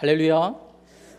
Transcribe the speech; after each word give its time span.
할렐루야. 0.00 0.54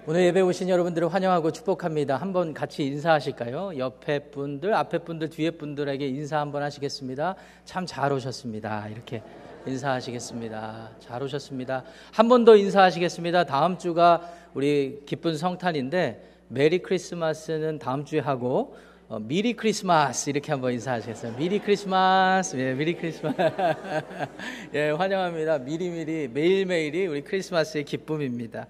오늘 0.08 0.26
예배 0.26 0.42
오신 0.42 0.68
여러분들을 0.68 1.14
환영하고 1.14 1.52
축복합니다. 1.52 2.18
한번 2.18 2.52
같이 2.52 2.84
인사하실까요? 2.84 3.78
옆에 3.78 4.32
분들, 4.32 4.74
앞에 4.74 4.98
분들, 4.98 5.30
뒤에 5.30 5.52
분들에게 5.52 6.08
인사 6.08 6.40
한번 6.40 6.64
하시겠습니다. 6.64 7.36
참 7.64 7.86
잘 7.86 8.12
오셨습니다. 8.12 8.88
이렇게 8.90 9.22
인사하시겠습니다. 9.68 10.90
잘 11.00 11.22
오셨습니다. 11.22 11.84
한 12.12 12.28
번 12.28 12.44
더 12.44 12.56
인사하시겠습니다. 12.56 13.44
다음 13.44 13.78
주가 13.78 14.28
우리 14.56 15.04
기쁜 15.06 15.38
성탄인데 15.38 16.28
메리 16.48 16.80
크리스마스는 16.80 17.78
다음 17.78 18.04
주에 18.04 18.20
하고 18.20 18.76
어, 19.12 19.20
미리 19.20 19.52
크리스마스 19.52 20.30
이렇게 20.30 20.54
한번 20.54 20.72
인사하시겠어요? 20.72 21.36
미리 21.36 21.60
크리스마스, 21.60 22.56
예, 22.56 22.74
미리 22.74 22.94
크리스마스. 22.94 23.36
예, 24.74 24.92
환영합니다. 24.92 25.58
미리 25.58 25.90
미리 25.90 26.30
매일 26.30 26.66
매일이 26.66 27.08
우리 27.08 27.22
크리스마스의 27.22 27.84
기쁨입니다. 27.84 28.68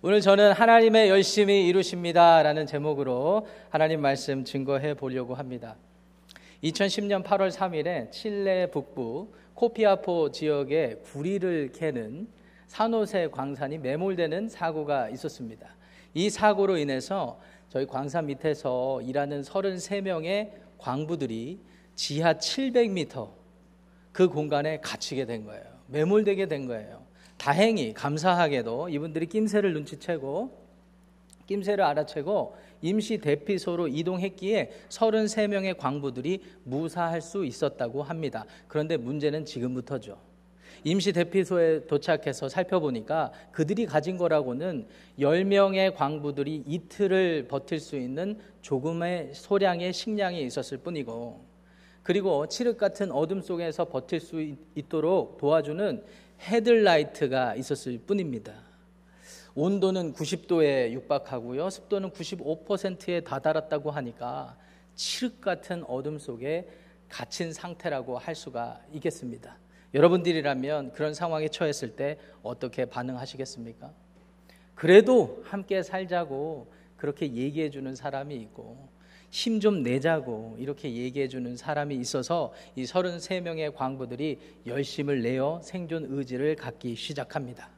오늘 0.00 0.20
저는 0.20 0.52
하나님의 0.52 1.08
열심히 1.08 1.66
이루십니다라는 1.66 2.66
제목으로 2.66 3.48
하나님 3.68 4.00
말씀 4.00 4.44
증거해 4.44 4.94
보려고 4.94 5.34
합니다. 5.34 5.74
2010년 6.62 7.24
8월 7.24 7.50
3일에 7.50 8.12
칠레 8.12 8.70
북부 8.70 9.34
코피아포 9.54 10.30
지역에 10.30 11.00
구리를 11.02 11.72
캐는 11.72 12.28
산호세 12.68 13.30
광산이 13.32 13.78
매몰되는 13.78 14.50
사고가 14.50 15.08
있었습니다. 15.08 15.66
이 16.14 16.30
사고로 16.30 16.76
인해서 16.76 17.40
저희 17.74 17.86
광산 17.88 18.26
밑에서 18.26 19.02
일하는 19.02 19.42
33명의 19.42 20.52
광부들이 20.78 21.58
지하 21.96 22.34
700m 22.34 23.32
그 24.12 24.28
공간에 24.28 24.78
갇히게 24.78 25.24
된 25.24 25.44
거예요. 25.44 25.64
매몰되게 25.88 26.46
된 26.46 26.68
거예요. 26.68 27.02
다행히 27.36 27.92
감사하게도 27.92 28.90
이분들이 28.90 29.26
낌새를 29.26 29.72
눈치채고 29.72 30.56
낌새를 31.48 31.82
알아채고 31.82 32.54
임시 32.80 33.18
대피소로 33.18 33.88
이동했기에 33.88 34.70
33명의 34.88 35.76
광부들이 35.76 36.44
무사할 36.62 37.20
수 37.20 37.44
있었다고 37.44 38.04
합니다. 38.04 38.44
그런데 38.68 38.96
문제는 38.96 39.44
지금부터죠. 39.44 40.16
임시 40.82 41.12
대피소에 41.12 41.86
도착해서 41.86 42.48
살펴보니까 42.48 43.32
그들이 43.52 43.86
가진 43.86 44.16
거라고는 44.16 44.86
10명의 45.18 45.94
광부들이 45.94 46.64
이틀을 46.66 47.46
버틸 47.48 47.78
수 47.78 47.96
있는 47.96 48.38
조금의 48.62 49.30
소량의 49.34 49.92
식량이 49.92 50.42
있었을 50.44 50.78
뿐이고 50.78 51.44
그리고 52.02 52.46
칠흑 52.46 52.76
같은 52.76 53.10
어둠 53.12 53.40
속에서 53.40 53.86
버틸 53.86 54.20
수 54.20 54.40
있도록 54.74 55.38
도와주는 55.38 56.04
헤들라이트가 56.40 57.54
있었을 57.54 57.98
뿐입니다. 57.98 58.52
온도는 59.54 60.12
90도에 60.12 60.92
육박하고요. 60.92 61.70
습도는 61.70 62.10
95%에 62.10 63.20
다다랐다고 63.20 63.90
하니까 63.90 64.56
칠흑 64.96 65.40
같은 65.40 65.84
어둠 65.84 66.18
속에 66.18 66.68
갇힌 67.08 67.52
상태라고 67.52 68.18
할 68.18 68.34
수가 68.34 68.80
있겠습니다. 68.92 69.56
여러분들이라면 69.94 70.92
그런 70.92 71.14
상황에 71.14 71.48
처했을 71.48 71.96
때 71.96 72.18
어떻게 72.42 72.84
반응하시겠습니까? 72.84 73.92
그래도 74.74 75.42
함께 75.44 75.82
살자고 75.82 76.66
그렇게 76.96 77.32
얘기해 77.32 77.70
주는 77.70 77.94
사람이 77.94 78.34
있고 78.36 78.88
힘 79.30 79.60
좀 79.60 79.82
내자고 79.82 80.56
이렇게 80.60 80.94
얘기해 80.94 81.26
주는 81.26 81.56
사람이 81.56 81.96
있어서 81.96 82.52
이 82.76 82.84
33명의 82.84 83.74
광부들이 83.74 84.38
열심을 84.66 85.22
내어 85.22 85.60
생존 85.62 86.06
의지를 86.08 86.54
갖기 86.54 86.94
시작합니다. 86.94 87.68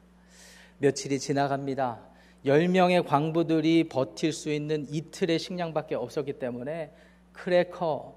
며칠이 0.77 1.17
지나갑니다. 1.17 1.99
10명의 2.45 3.03
광부들이 3.03 3.85
버틸 3.89 4.31
수 4.33 4.51
있는 4.51 4.85
이틀의 4.89 5.39
식량밖에 5.39 5.95
없었기 5.95 6.33
때문에 6.33 6.91
크래커, 7.33 8.15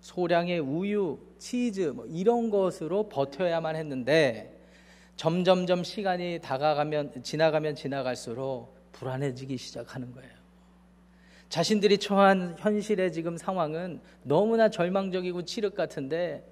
소량의 0.00 0.58
우유, 0.60 1.18
치즈 1.38 1.92
뭐 1.94 2.06
이런 2.06 2.50
것으로 2.50 3.08
버텨야만 3.08 3.76
했는데 3.76 4.58
점점점 5.16 5.84
시간이 5.84 6.40
다가가면 6.42 7.22
지나가면 7.22 7.74
지나갈수록 7.74 8.76
불안해지기 8.92 9.56
시작하는 9.56 10.12
거예요. 10.12 10.30
자신들이 11.48 11.98
처한 11.98 12.56
현실의 12.58 13.12
지금 13.12 13.36
상황은 13.36 14.00
너무나 14.22 14.68
절망적이고 14.68 15.44
칠흑 15.44 15.74
같은데 15.74 16.44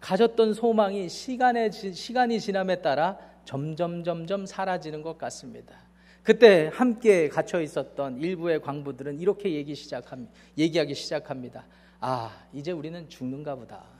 가졌던 0.00 0.54
소망이 0.54 1.08
시간의 1.08 1.72
시간이 1.72 2.40
지남에 2.40 2.80
따라 2.80 3.18
점점 3.44 4.04
점점 4.04 4.46
사라지는 4.46 5.02
것 5.02 5.18
같습니다. 5.18 5.74
그때 6.22 6.70
함께 6.72 7.28
갇혀 7.28 7.60
있었던 7.60 8.18
일부의 8.18 8.60
광부들은 8.60 9.20
이렇게 9.20 9.52
얘기 9.52 9.74
시작합니다. 9.74 10.32
얘기하기 10.58 10.94
시작합니다. 10.94 11.64
아, 12.00 12.46
이제 12.52 12.72
우리는 12.72 13.08
죽는가 13.08 13.54
보다. 13.54 13.95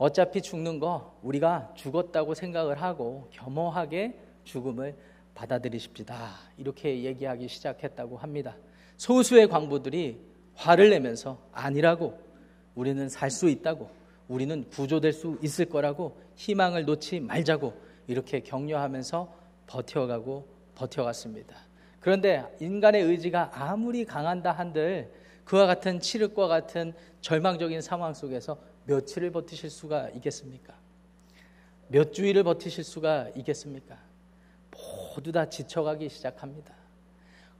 어차피 0.00 0.40
죽는 0.40 0.78
거 0.78 1.14
우리가 1.22 1.74
죽었다고 1.74 2.32
생각을 2.32 2.80
하고 2.80 3.28
겸허하게 3.32 4.18
죽음을 4.44 4.96
받아들이십시다. 5.34 6.16
이렇게 6.56 7.04
얘기하기 7.04 7.46
시작했다고 7.46 8.16
합니다. 8.16 8.56
소수의 8.96 9.48
광부들이 9.48 10.18
화를 10.54 10.88
내면서 10.88 11.38
아니라고 11.52 12.18
우리는 12.74 13.10
살 13.10 13.30
수 13.30 13.50
있다고 13.50 13.90
우리는 14.26 14.64
구조될 14.70 15.12
수 15.12 15.36
있을 15.42 15.66
거라고 15.66 16.18
희망을 16.34 16.86
놓지 16.86 17.20
말자고 17.20 17.74
이렇게 18.06 18.40
격려하면서 18.40 19.30
버텨가고 19.66 20.48
버텨갔습니다. 20.76 21.54
그런데 22.00 22.42
인간의 22.58 23.02
의지가 23.02 23.50
아무리 23.52 24.06
강한다 24.06 24.50
한들 24.52 25.12
그와 25.44 25.66
같은 25.66 26.00
칠흑과 26.00 26.48
같은 26.48 26.94
절망적인 27.20 27.82
상황 27.82 28.14
속에서 28.14 28.69
며칠을 28.86 29.30
버티실 29.30 29.70
수가 29.70 30.10
있겠습니까? 30.10 30.74
몇 31.88 32.12
주일을 32.12 32.44
버티실 32.44 32.84
수가 32.84 33.28
있겠습니까? 33.36 33.98
모두 34.70 35.32
다 35.32 35.48
지쳐가기 35.48 36.08
시작합니다. 36.08 36.74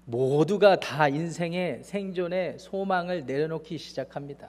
모두가 0.04 0.80
다 0.80 1.08
인생의 1.08 1.84
생존의 1.84 2.58
소망을 2.58 3.26
내려놓기 3.26 3.78
시작합니다. 3.78 4.48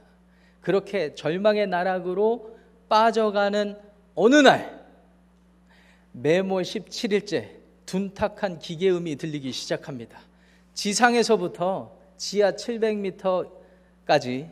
그렇게 0.62 1.16
절망의 1.16 1.68
나락으로 1.68 2.58
빠져가는 2.88 3.78
어느 4.16 4.36
날, 4.36 4.82
매몰 6.12 6.64
17일째 6.64 7.62
둔탁한 7.86 8.59
기계음이 8.59 9.16
들리기 9.16 9.52
시작합니다. 9.52 10.20
지상에서부터 10.74 11.98
지하 12.18 12.52
700m까지 12.52 14.50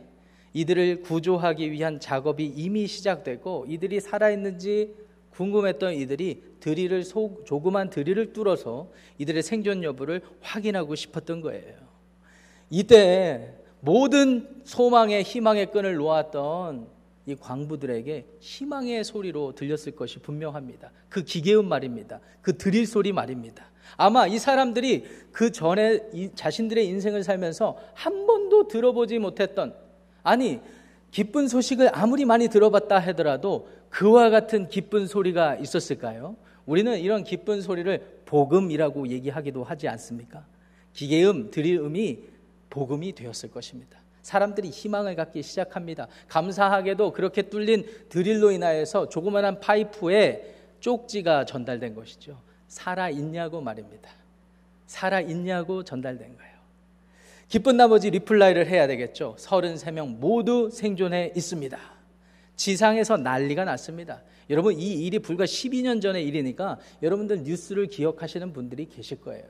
이들을 0.52 1.02
구조하기 1.02 1.70
위한 1.70 2.00
작업이 2.00 2.44
이미 2.44 2.86
시작됐고 2.86 3.66
이들이 3.68 4.00
살아있는지 4.00 4.94
궁금했던 5.30 5.94
이들이 5.94 6.42
드릴을 6.60 7.04
소, 7.04 7.40
조그만 7.44 7.88
드릴을 7.88 8.32
뚫어서 8.32 8.90
이들의 9.18 9.42
생존 9.42 9.82
여부를 9.82 10.22
확인하고 10.40 10.94
싶었던 10.94 11.40
거예요. 11.40 11.74
이때 12.68 13.54
모든 13.80 14.62
소망의 14.64 15.22
희망의 15.22 15.70
끈을 15.70 15.94
놓았던 15.94 16.86
이 17.26 17.34
광부들에게 17.36 18.26
희망의 18.40 19.04
소리로 19.04 19.54
들렸을 19.54 19.92
것이 19.94 20.18
분명합니다. 20.18 20.90
그 21.08 21.22
기계음 21.22 21.68
말입니다. 21.68 22.20
그 22.42 22.56
드릴 22.56 22.86
소리 22.86 23.12
말입니다. 23.12 23.70
아마 23.96 24.26
이 24.26 24.38
사람들이 24.38 25.04
그 25.32 25.50
전에 25.52 26.00
자신들의 26.34 26.86
인생을 26.86 27.24
살면서 27.24 27.76
한 27.94 28.26
번도 28.26 28.68
들어보지 28.68 29.18
못했던 29.18 29.74
아니 30.22 30.60
기쁜 31.10 31.48
소식을 31.48 31.90
아무리 31.92 32.24
많이 32.24 32.48
들어봤다 32.48 32.98
하더라도 32.98 33.68
그와 33.88 34.30
같은 34.30 34.68
기쁜 34.68 35.06
소리가 35.06 35.56
있었을까요? 35.56 36.36
우리는 36.66 36.98
이런 37.00 37.24
기쁜 37.24 37.62
소리를 37.62 38.22
복음이라고 38.26 39.08
얘기하기도 39.08 39.64
하지 39.64 39.88
않습니까? 39.88 40.46
기계음, 40.92 41.50
드릴음이 41.50 42.20
복음이 42.68 43.12
되었을 43.14 43.50
것입니다. 43.50 43.98
사람들이 44.22 44.68
희망을 44.68 45.16
갖기 45.16 45.42
시작합니다. 45.42 46.06
감사하게도 46.28 47.12
그렇게 47.12 47.42
뚫린 47.42 47.84
드릴로 48.08 48.52
인하여서 48.52 49.08
조그마한 49.08 49.60
파이프에 49.60 50.54
쪽지가 50.78 51.46
전달된 51.46 51.94
것이죠. 51.94 52.40
살아있냐고 52.68 53.60
말입니다. 53.60 54.10
살아있냐고 54.86 55.82
전달된 55.82 56.36
거예요. 56.36 56.59
기쁜 57.50 57.76
나머지 57.76 58.10
reply를 58.10 58.68
해야 58.68 58.86
되겠죠. 58.86 59.34
33명 59.36 60.18
모두 60.20 60.70
생존해 60.70 61.32
있습니다. 61.34 61.76
지상에서 62.54 63.16
난리가 63.16 63.64
났습니다. 63.64 64.22
여러분, 64.50 64.78
이 64.78 65.04
일이 65.04 65.18
불과 65.18 65.46
12년 65.46 66.00
전의 66.00 66.24
일이니까 66.26 66.78
여러분들 67.02 67.42
뉴스를 67.42 67.88
기억하시는 67.88 68.52
분들이 68.52 68.88
계실 68.88 69.20
거예요. 69.20 69.44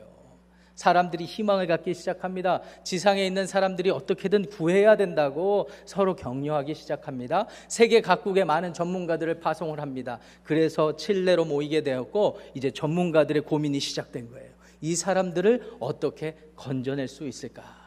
사람들이 0.76 1.26
희망을 1.26 1.66
갖기 1.66 1.92
시작합니다. 1.92 2.62
지상에 2.84 3.26
있는 3.26 3.46
사람들이 3.46 3.90
어떻게든 3.90 4.46
구해야 4.46 4.96
된다고 4.96 5.68
서로 5.84 6.16
격려하기 6.16 6.74
시작합니다. 6.74 7.48
세계 7.68 8.00
각국의 8.00 8.46
많은 8.46 8.72
전문가들을 8.72 9.40
파송을 9.40 9.78
합니다. 9.78 10.20
그래서 10.42 10.96
칠레로 10.96 11.44
모이게 11.44 11.82
되었고 11.82 12.40
이제 12.54 12.70
전문가들의 12.70 13.42
고민이 13.42 13.78
시작된 13.78 14.30
거예요. 14.30 14.48
이 14.80 14.96
사람들을 14.96 15.74
어떻게 15.80 16.34
건져낼 16.56 17.06
수 17.06 17.28
있을까? 17.28 17.79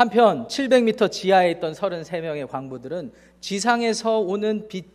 한편 0.00 0.48
700m 0.48 1.10
지하에 1.10 1.50
있던 1.50 1.74
33명의 1.74 2.48
광부들은 2.48 3.12
지상에서 3.42 4.20
오는 4.20 4.66
빛, 4.66 4.86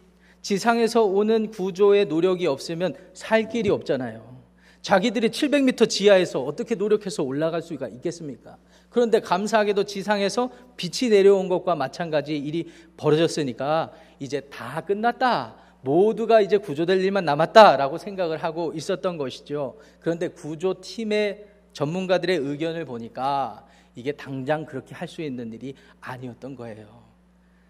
지상에서 0.42 1.04
오는 1.04 1.52
구조의 1.52 2.06
노력이 2.06 2.48
없으면 2.48 2.96
살 3.14 3.48
길이 3.48 3.70
없잖아요. 3.70 4.42
자기들이 4.82 5.30
700m 5.30 5.88
지하에서 5.88 6.42
어떻게 6.42 6.74
노력해서 6.74 7.22
올라갈 7.22 7.62
수가 7.62 7.88
있겠습니까? 7.88 8.58
그런데 8.90 9.20
감사하게도 9.20 9.84
지상에서 9.84 10.50
빛이 10.76 11.12
내려온 11.12 11.50
것과 11.50 11.76
마찬가지 11.76 12.36
일이 12.36 12.72
벌어졌으니까 12.98 13.92
이제 14.20 14.42
다 14.50 14.82
끝났다. 14.82 15.54
모두가 15.82 16.42
이제 16.42 16.58
구조될 16.58 17.00
일만 17.04 17.26
남았다라고 17.26 18.00
생각을 18.00 18.44
하고 18.44 18.74
있었던 18.74 19.18
것이죠. 19.18 19.78
그런데 20.00 20.30
구조팀의 20.30 21.46
전문가들의 21.74 22.38
의견을 22.38 22.86
보니까 22.86 23.68
이게 23.96 24.12
당장 24.12 24.66
그렇게 24.66 24.94
할 24.94 25.08
수 25.08 25.22
있는 25.22 25.54
일이 25.54 25.74
아니었던 26.02 26.56
거예요. 26.56 27.04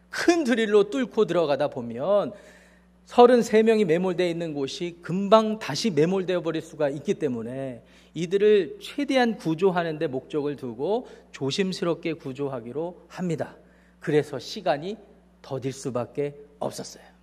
큰 0.09 0.43
드릴로 0.43 0.89
뚫고 0.89 1.25
들어가다 1.25 1.67
보면 1.69 2.33
33명이 3.07 3.85
매몰되어 3.85 4.27
있는 4.27 4.53
곳이 4.53 4.97
금방 5.01 5.59
다시 5.59 5.91
매몰되어 5.91 6.41
버릴 6.41 6.61
수가 6.61 6.89
있기 6.89 7.15
때문에 7.15 7.83
이들을 8.13 8.79
최대한 8.81 9.37
구조하는 9.37 9.99
데 9.99 10.07
목적을 10.07 10.55
두고 10.55 11.07
조심스럽게 11.31 12.13
구조하기로 12.13 13.01
합니다. 13.07 13.55
그래서 13.99 14.39
시간이 14.39 14.97
더딜 15.41 15.73
수밖에 15.73 16.35
없었어요. 16.59 17.14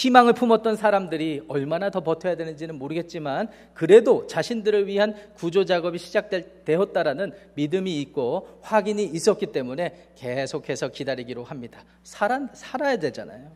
희망을 0.00 0.32
품었던 0.32 0.76
사람들이 0.76 1.42
얼마나 1.46 1.90
더 1.90 2.00
버텨야 2.00 2.34
되는지는 2.34 2.78
모르겠지만 2.78 3.48
그래도 3.74 4.26
자신들을 4.26 4.86
위한 4.86 5.14
구조 5.34 5.66
작업이 5.66 5.98
시작되었다라는 5.98 7.32
믿음이 7.54 8.00
있고 8.00 8.48
확인이 8.62 9.04
있었기 9.04 9.52
때문에 9.52 10.12
계속해서 10.16 10.88
기다리기로 10.88 11.44
합니다. 11.44 11.84
살아, 12.02 12.48
살아야 12.54 12.96
되잖아요. 12.96 13.52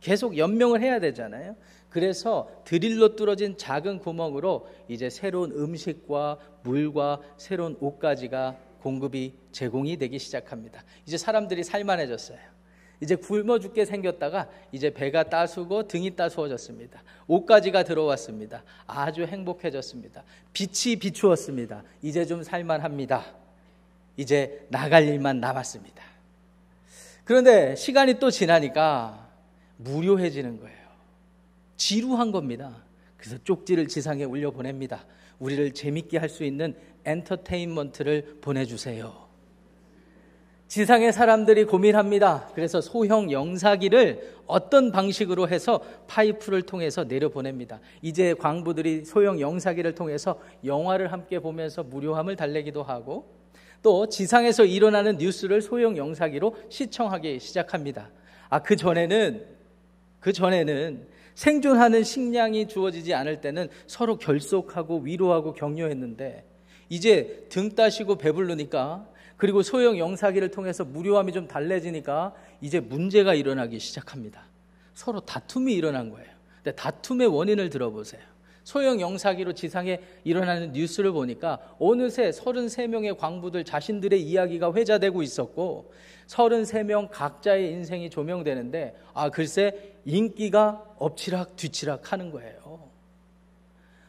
계속 0.00 0.38
연명을 0.38 0.82
해야 0.82 1.00
되잖아요. 1.00 1.56
그래서 1.90 2.48
드릴로 2.64 3.16
뚫어진 3.16 3.56
작은 3.56 3.98
구멍으로 3.98 4.68
이제 4.86 5.10
새로운 5.10 5.50
음식과 5.50 6.38
물과 6.62 7.22
새로운 7.38 7.76
옷가지가 7.80 8.56
공급이 8.82 9.34
제공이 9.50 9.96
되기 9.96 10.20
시작합니다. 10.20 10.84
이제 11.06 11.18
사람들이 11.18 11.64
살만해졌어요. 11.64 12.57
이제 13.00 13.14
굶어 13.14 13.58
죽게 13.58 13.84
생겼다가 13.84 14.48
이제 14.72 14.90
배가 14.90 15.22
따수고 15.24 15.86
등이 15.86 16.16
따스워졌습니다. 16.16 17.02
옷가지가 17.26 17.84
들어왔습니다. 17.84 18.64
아주 18.86 19.22
행복해졌습니다. 19.24 20.24
빛이 20.52 20.96
비추었습니다. 20.96 21.84
이제 22.02 22.24
좀 22.24 22.42
살만합니다. 22.42 23.24
이제 24.16 24.66
나갈 24.68 25.04
일만 25.06 25.38
남았습니다. 25.40 26.02
그런데 27.24 27.76
시간이 27.76 28.14
또 28.18 28.30
지나니까 28.30 29.28
무료해지는 29.76 30.58
거예요. 30.58 30.78
지루한 31.76 32.32
겁니다. 32.32 32.82
그래서 33.16 33.36
쪽지를 33.44 33.86
지상에 33.86 34.24
올려 34.24 34.50
보냅니다. 34.50 35.04
우리를 35.38 35.72
재밌게 35.72 36.18
할 36.18 36.28
수 36.28 36.42
있는 36.42 36.74
엔터테인먼트를 37.04 38.38
보내주세요. 38.40 39.27
지상의 40.68 41.14
사람들이 41.14 41.64
고민합니다. 41.64 42.50
그래서 42.54 42.82
소형 42.82 43.32
영사기를 43.32 44.34
어떤 44.46 44.92
방식으로 44.92 45.48
해서 45.48 45.80
파이프를 46.06 46.62
통해서 46.62 47.04
내려보냅니다. 47.04 47.80
이제 48.02 48.34
광부들이 48.34 49.06
소형 49.06 49.40
영사기를 49.40 49.94
통해서 49.94 50.38
영화를 50.66 51.10
함께 51.10 51.38
보면서 51.38 51.82
무료함을 51.82 52.36
달래기도 52.36 52.82
하고 52.82 53.34
또 53.82 54.10
지상에서 54.10 54.66
일어나는 54.66 55.16
뉴스를 55.16 55.62
소형 55.62 55.96
영사기로 55.96 56.54
시청하기 56.68 57.40
시작합니다. 57.40 58.10
아, 58.50 58.58
그 58.58 58.76
전에는, 58.76 59.46
그 60.20 60.34
전에는 60.34 61.06
생존하는 61.34 62.04
식량이 62.04 62.68
주어지지 62.68 63.14
않을 63.14 63.40
때는 63.40 63.68
서로 63.86 64.18
결속하고 64.18 64.98
위로하고 64.98 65.54
격려했는데 65.54 66.44
이제 66.90 67.46
등 67.48 67.74
따시고 67.74 68.16
배부르니까 68.16 69.06
그리고 69.38 69.62
소형 69.62 69.98
영사기를 69.98 70.50
통해서 70.50 70.84
무료함이 70.84 71.32
좀 71.32 71.46
달래지니까 71.46 72.34
이제 72.60 72.80
문제가 72.80 73.34
일어나기 73.34 73.78
시작합니다. 73.78 74.42
서로 74.94 75.20
다툼이 75.20 75.72
일어난 75.72 76.10
거예요. 76.10 76.28
근데 76.56 76.74
다툼의 76.74 77.28
원인을 77.28 77.70
들어보세요. 77.70 78.20
소형 78.64 79.00
영사기로 79.00 79.54
지상에 79.54 80.00
일어나는 80.24 80.72
뉴스를 80.72 81.12
보니까 81.12 81.58
어느새 81.78 82.30
33명의 82.30 83.16
광부들 83.16 83.64
자신들의 83.64 84.20
이야기가 84.20 84.74
회자되고 84.74 85.22
있었고 85.22 85.92
33명 86.26 87.08
각자의 87.10 87.70
인생이 87.70 88.10
조명되는데 88.10 88.94
아 89.14 89.30
글쎄 89.30 89.94
인기가 90.04 90.84
엎치락 90.98 91.54
뒤치락 91.56 92.12
하는 92.12 92.30
거예요. 92.32 92.87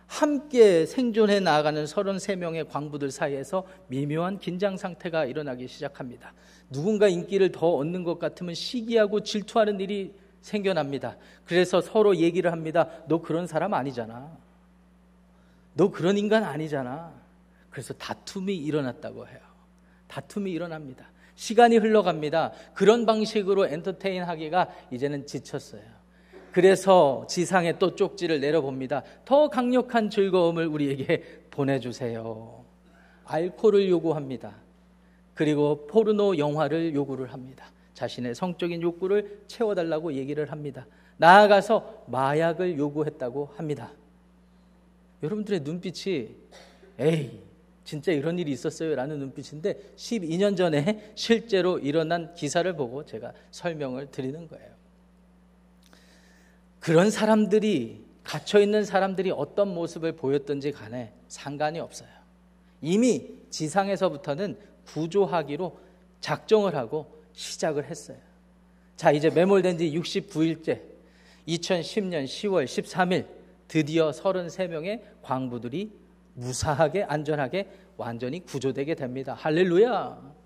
함께 0.09 0.88
생존해 0.88 1.39
나아가는 1.39 1.85
33명의 1.85 2.67
광부들 2.67 3.11
사이에서 3.11 3.63
미묘한 3.88 4.39
긴장 4.39 4.75
상태가 4.75 5.23
일어나기 5.25 5.67
시작합니다. 5.67 6.33
누군가 6.71 7.07
인기를 7.07 7.51
더 7.51 7.69
얻는 7.75 8.03
것 8.03 8.17
같으면 8.17 8.56
시기하고 8.56 9.21
질투하는 9.21 9.79
일이 9.79 10.11
생겨납니다. 10.41 11.15
그래서 11.45 11.79
서로 11.79 12.17
얘기를 12.17 12.51
합니다. 12.51 12.89
너 13.07 13.21
그런 13.21 13.45
사람 13.45 13.75
아니잖아. 13.75 14.35
너 15.75 15.91
그런 15.91 16.17
인간 16.17 16.44
아니잖아. 16.44 17.13
그래서 17.69 17.94
다툼이 17.94 18.57
일어났다고 18.57 19.27
해요. 19.27 19.39
다툼이 20.07 20.51
일어납니다. 20.51 21.06
시간이 21.35 21.77
흘러갑니다. 21.77 22.51
그런 22.73 23.06
방식으로 23.06 23.67
엔터테인 23.67 24.23
하기가 24.23 24.69
이제는 24.89 25.27
지쳤어요. 25.27 25.98
그래서 26.51 27.25
지상에 27.27 27.77
또 27.77 27.95
쪽지를 27.95 28.39
내려봅니다. 28.39 29.03
더 29.25 29.49
강력한 29.49 30.09
즐거움을 30.09 30.67
우리에게 30.67 31.23
보내주세요. 31.51 32.63
알코올을 33.25 33.89
요구합니다. 33.89 34.55
그리고 35.33 35.87
포르노 35.87 36.37
영화를 36.37 36.93
요구를 36.95 37.31
합니다. 37.31 37.71
자신의 37.94 38.35
성적인 38.35 38.81
욕구를 38.81 39.44
채워달라고 39.47 40.13
얘기를 40.13 40.51
합니다. 40.51 40.85
나아가서 41.18 42.06
마약을 42.07 42.77
요구했다고 42.77 43.51
합니다. 43.56 43.91
여러분들의 45.21 45.61
눈빛이 45.61 46.29
에이 46.97 47.39
진짜 47.83 48.11
이런 48.11 48.37
일이 48.39 48.51
있었어요 48.51 48.95
라는 48.95 49.19
눈빛인데 49.19 49.94
12년 49.95 50.56
전에 50.56 51.11
실제로 51.15 51.79
일어난 51.79 52.33
기사를 52.35 52.71
보고 52.73 53.06
제가 53.06 53.33
설명을 53.51 54.11
드리는 54.11 54.47
거예요. 54.47 54.79
그런 56.80 57.12
사람들이 57.12 58.06
갇혀 58.24 58.59
있는 58.59 58.86
사람들이 58.86 59.31
어떤 59.31 59.74
모습을 59.74 60.14
보였든지 60.14 60.71
간에 60.71 61.14
상관이 61.28 61.80
없어요. 61.80 62.09
이미 62.81 63.28
지상에서부터는 63.50 64.57
구조하기로 64.86 65.78
작정을 66.21 66.76
하고 66.76 67.21
시작을 67.33 67.86
했어요. 67.86 68.18
자, 68.95 69.12
이제 69.12 69.30
매몰된 69.30 69.78
지 69.78 69.92
69일째 69.92 70.81
2010년 71.48 72.26
10월 72.26 72.66
13일 72.66 73.26
드디어 73.68 74.12
33명의 74.12 75.02
광부들이 75.21 75.92
무사하게 76.33 77.04
안전하게 77.04 77.68
완전히 77.98 78.45
구조되게 78.45 78.95
됩니다. 78.95 79.33
할렐루야. 79.33 80.38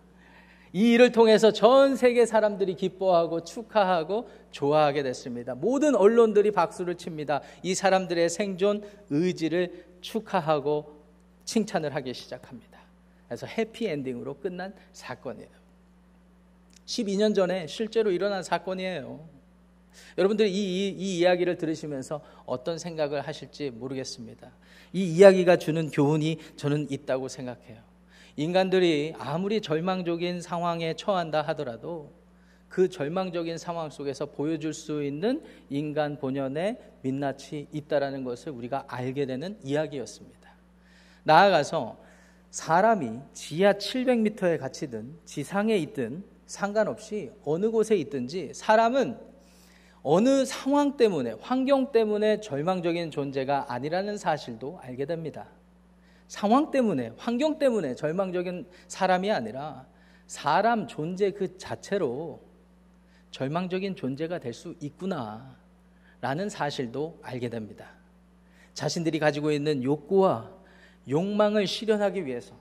이 0.74 0.94
일을 0.94 1.12
통해서 1.12 1.52
전 1.52 1.96
세계 1.96 2.26
사람들이 2.26 2.74
기뻐하고 2.74 3.44
축하하고 3.44 4.28
좋아하게 4.50 5.04
됐습니다. 5.04 5.54
모든 5.54 5.96
언론들이 5.96 6.50
박수를 6.52 6.96
칩니다. 6.96 7.42
이 7.62 7.76
사람들의 7.76 8.28
생존 8.30 8.84
의지를 9.12 9.86
축하하고 10.02 11.00
칭찬을 11.46 11.94
하기 11.96 12.16
시작합니다. 12.16 12.80
그래서 13.28 13.46
해피엔딩으로 13.46 14.40
끝난 14.40 14.74
사건이에요. 14.94 15.50
12년 16.88 17.36
전에 17.36 17.68
실제로 17.68 18.12
일어난 18.12 18.42
사건이에요. 18.42 19.28
여러분들 20.18 20.48
이 20.48 20.54
이, 20.54 20.88
이, 20.90 20.96
이 20.98 21.20
이야기를 21.20 21.58
들으시면서 21.58 22.22
어떤 22.48 22.80
생각을 22.80 23.22
하실지 23.22 23.70
모르겠습니다. 23.70 24.52
이 24.92 25.04
이야기가 25.04 25.58
주는 25.58 25.92
교훈이 25.92 26.40
저는 26.56 26.88
있다고 26.90 27.28
생각해요. 27.28 27.93
인간들이 28.36 29.14
아무리 29.20 29.62
절망적인 29.62 30.42
상황에 30.42 30.96
처한다 30.96 31.42
하더라도 31.42 32.12
그 32.68 32.90
절망적인 32.90 33.60
상황 33.60 33.92
속에서 33.92 34.26
보여줄 34.26 34.74
수 34.74 35.04
있는 35.04 35.44
인간 35.70 36.18
본연의 36.18 36.80
민낯이 37.04 37.68
있다라는 37.72 38.24
것을 38.24 38.52
우리가 38.52 38.86
알게 38.88 39.28
되는 39.28 39.60
이야기였습니다. 39.64 40.50
나아가서 41.24 41.98
사람이 42.50 43.20
지하 43.34 43.74
700m에 43.74 44.58
갇히든 44.60 45.20
지상에 45.26 45.78
있든 45.78 46.24
상관없이 46.48 47.32
어느 47.46 47.70
곳에 47.70 47.96
있든지 47.96 48.52
사람은 48.54 49.18
어느 50.02 50.44
상황 50.44 50.98
때문에 50.98 51.36
환경 51.40 51.92
때문에 51.92 52.42
절망적인 52.42 53.12
존재가 53.12 53.72
아니라는 53.72 54.18
사실도 54.18 54.80
알게 54.82 55.06
됩니다. 55.06 55.48
상황 56.28 56.72
때문에, 56.72 57.14
환경 57.18 57.60
때문에 57.60 57.96
절망적인 57.96 58.68
사람이 58.88 59.32
아니라 59.32 59.86
사람 60.28 60.88
존재 60.88 61.32
그 61.32 61.58
자체로 61.58 62.42
절망적인 63.32 63.96
존재가 63.96 64.40
될 64.40 64.54
수 64.54 64.76
있구나. 64.80 65.56
라는 66.22 66.50
사실도 66.50 67.20
알게 67.22 67.50
됩니다. 67.50 67.90
자신들이 68.74 69.20
가지고 69.20 69.52
있는 69.52 69.84
욕구와 69.84 70.50
욕망을 71.10 71.68
실현하기 71.68 72.26
위해서, 72.26 72.56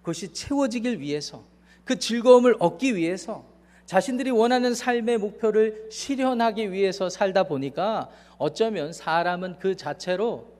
그것이 0.00 0.32
채워지길 0.32 0.98
위해서, 0.98 1.44
그 1.84 1.98
즐거움을 1.98 2.56
얻기 2.58 2.96
위해서, 2.96 3.44
자신들이 3.86 4.30
원하는 4.30 4.74
삶의 4.74 5.18
목표를 5.18 5.88
실현하기 5.90 6.72
위해서 6.72 7.08
살다 7.08 7.44
보니까 7.44 8.10
어쩌면 8.38 8.92
사람은 8.92 9.58
그 9.60 9.76
자체로 9.76 10.53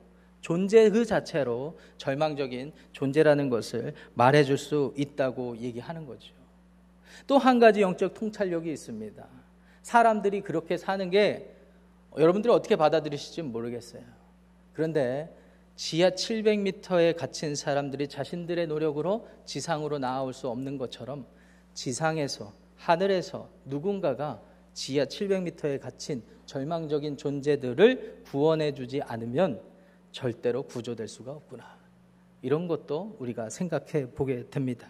존재 0.45 0.91
그 0.91 1.05
자체로 1.05 1.75
절망적인 1.97 2.71
존재라는 2.91 3.49
것을 3.49 3.95
말해줄 4.13 4.59
수 4.59 4.93
있다고 4.95 5.57
얘기하는 5.57 6.05
거죠. 6.05 6.35
또 7.25 7.39
한 7.39 7.57
가지 7.57 7.81
영적 7.81 8.13
통찰력이 8.13 8.71
있습니다. 8.71 9.27
사람들이 9.81 10.41
그렇게 10.41 10.77
사는 10.77 11.09
게 11.09 11.51
여러분들이 12.15 12.53
어떻게 12.53 12.75
받아들이실지 12.75 13.41
모르겠어요. 13.41 14.03
그런데 14.73 15.35
지하 15.75 16.11
700m에 16.11 17.17
갇힌 17.17 17.55
사람들이 17.55 18.07
자신들의 18.07 18.67
노력으로 18.67 19.27
지상으로 19.45 19.97
나아올 19.97 20.31
수 20.31 20.47
없는 20.47 20.77
것처럼 20.77 21.25
지상에서 21.73 22.53
하늘에서 22.75 23.49
누군가가 23.65 24.39
지하 24.75 25.05
700m에 25.05 25.79
갇힌 25.79 26.21
절망적인 26.45 27.17
존재들을 27.17 28.21
구원해 28.27 28.75
주지 28.75 29.01
않으면 29.01 29.73
절대로 30.15 30.63
구조될 30.63 31.09
수가 31.09 31.33
없구나. 31.33 31.77
이런 32.41 32.69
것도 32.69 33.17
우리가 33.19 33.49
생각해 33.49 34.11
보게 34.11 34.49
됩니다. 34.49 34.87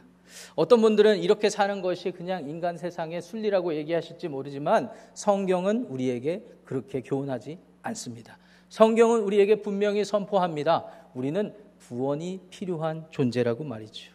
어떤 0.53 0.81
분들은 0.81 1.17
이렇게 1.17 1.49
사는 1.49 1.81
것이 1.81 2.11
그냥 2.11 2.47
인간 2.47 2.77
세상의 2.77 3.23
순리라고 3.23 3.73
얘기하실지 3.73 4.27
모르지만 4.27 4.91
성경은 5.15 5.85
우리에게 5.85 6.45
그렇게 6.63 7.01
교훈하지 7.01 7.57
않습니다. 7.81 8.37
성경은 8.69 9.21
우리에게 9.21 9.63
분명히 9.63 10.05
선포합니다. 10.05 10.85
우리는 11.15 11.55
구원이 11.79 12.41
필요한 12.51 13.07
존재라고 13.09 13.63
말이죠. 13.63 14.11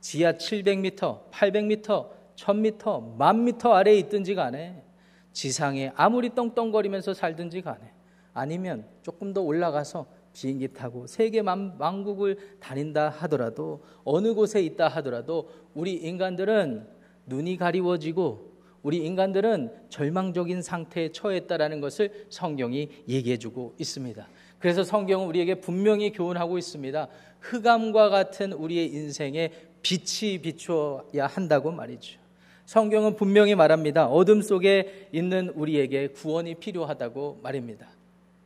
지하 0.00 0.34
700m, 0.34 1.30
800m, 1.32 2.10
1000m, 2.36 3.18
1000m 3.18 3.70
아래에 3.72 3.98
있든지 3.98 4.36
간에 4.36 4.84
지상에 5.32 5.90
아무리 5.96 6.32
떵떵거리면서 6.32 7.12
살든지 7.12 7.62
간에 7.62 7.92
아니면 8.32 8.86
조금 9.02 9.32
더 9.32 9.40
올라가서 9.40 10.06
비행기 10.34 10.68
타고 10.68 11.06
세계 11.06 11.40
만국을 11.40 12.36
다닌다 12.60 13.08
하더라도 13.08 13.82
어느 14.04 14.34
곳에 14.34 14.60
있다 14.62 14.88
하더라도 14.88 15.48
우리 15.74 15.94
인간들은 15.94 16.86
눈이 17.26 17.56
가리워지고 17.56 18.52
우리 18.82 18.98
인간들은 18.98 19.72
절망적인 19.88 20.60
상태에 20.60 21.10
처했다라는 21.10 21.80
것을 21.80 22.26
성경이 22.28 22.90
얘기해 23.08 23.38
주고 23.38 23.74
있습니다. 23.78 24.28
그래서 24.58 24.84
성경은 24.84 25.26
우리에게 25.28 25.54
분명히 25.56 26.12
교훈하고 26.12 26.58
있습니다. 26.58 27.08
흑암과 27.40 28.10
같은 28.10 28.52
우리의 28.52 28.92
인생에 28.92 29.50
빛이 29.82 30.38
비추어야 30.38 31.26
한다고 31.26 31.70
말이죠. 31.70 32.18
성경은 32.66 33.16
분명히 33.16 33.54
말합니다. 33.54 34.06
어둠 34.06 34.42
속에 34.42 35.08
있는 35.12 35.50
우리에게 35.50 36.08
구원이 36.08 36.56
필요하다고 36.56 37.40
말입니다. 37.42 37.88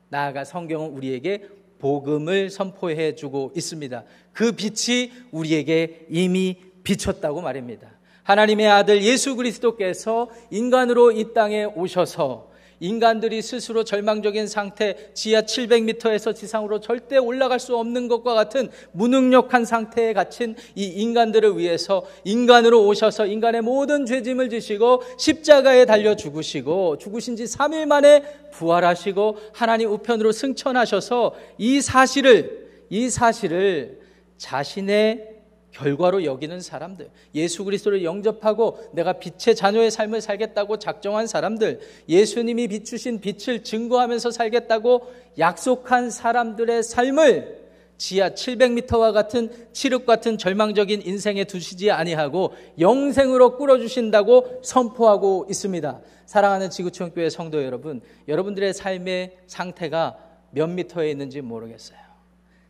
나아가 0.09 0.45
성경은 0.45 0.91
우리에게 0.91 1.49
복음을 1.79 2.51
선포해 2.51 3.15
주고 3.15 3.53
있습니다. 3.57 4.05
그 4.33 4.53
빛이 4.53 5.13
우리에게 5.31 6.07
이미 6.11 6.57
비쳤다고 6.83 7.41
말입니다. 7.41 7.89
하나님의 8.23 8.69
아들 8.69 9.03
예수 9.03 9.37
그리스도께서 9.37 10.29
인간으로 10.51 11.13
이 11.13 11.33
땅에 11.33 11.65
오셔서 11.65 12.48
인간들이 12.81 13.43
스스로 13.43 13.85
절망적인 13.85 14.47
상태, 14.47 14.97
지하 15.15 15.43
700m에서 15.43 16.35
지상으로 16.35 16.81
절대 16.81 17.17
올라갈 17.17 17.59
수 17.59 17.77
없는 17.77 18.09
것과 18.09 18.35
같은 18.35 18.69
무능력한 18.93 19.65
상태에 19.65 20.13
갇힌 20.13 20.57
이 20.75 20.85
인간들을 20.85 21.59
위해서 21.59 22.05
인간으로 22.25 22.87
오셔서 22.87 23.27
인간의 23.27 23.63
모든 23.63 24.07
죄짐을 24.07 24.51
지시고 24.51 25.03
십자가에 25.19 25.85
달려 25.85 26.17
죽으시고 26.17 26.99
죽으신 26.99 27.37
지 27.37 27.45
3일 27.45 27.87
만에 27.87 28.23
부활하시고 28.53 29.39
하나님 29.53 29.91
우편으로 29.91 30.33
승천하셔서 30.33 31.35
이 31.59 31.81
사실을 31.81 32.69
이 32.91 33.11
사실을 33.11 34.01
자신의 34.39 35.38
결과로 35.79 36.25
여기는 36.25 36.61
사람들, 36.61 37.09
예수 37.37 37.65
그리스도를 37.65 38.03
영접하고 38.03 38.79
내가 38.93 39.13
빛의 39.15 39.55
자녀의 39.55 39.93
삶을 39.93 40.21
살겠다고 40.21 40.79
작정한 40.79 41.29
사람들, 41.29 41.81
예수님이 42.09 42.67
비추신 42.67 43.21
빛을 43.21 43.63
증거하면서 43.63 44.33
살겠다고 44.33 45.13
약속한 45.39 46.11
사람들의 46.11 46.83
삶을 46.83 47.69
지하 47.97 48.31
700m와 48.31 49.13
같은 49.13 49.51
칠흑 49.73 50.05
같은 50.05 50.37
절망적인 50.39 51.03
인생에 51.03 51.45
두시지 51.45 51.91
아니하고 51.91 52.55
영생으로 52.79 53.57
끌어 53.57 53.79
주신다고 53.79 54.61
선포하고 54.63 55.47
있습니다. 55.49 56.01
사랑하는 56.27 56.71
지구촌 56.71 57.13
교회 57.13 57.31
성도 57.31 57.63
여러분, 57.63 58.01
여러분들의 58.27 58.75
삶의 58.75 59.39
상태가 59.47 60.19
몇 60.51 60.69
미터에 60.69 61.11
있는지 61.11 61.41
모르겠어요. 61.41 61.99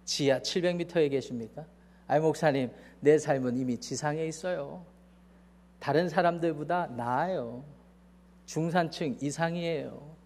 지하 0.04 0.40
700m에 0.40 1.10
계십니까? 1.10 1.64
아이 2.06 2.20
목사님, 2.20 2.70
내 3.00 3.18
삶은 3.18 3.56
이미 3.56 3.78
지상에 3.78 4.24
있어요. 4.26 4.84
다른 5.78 6.08
사람들보다 6.08 6.88
나아요. 6.96 7.62
중산층 8.46 9.18
이상이에요. 9.20 10.16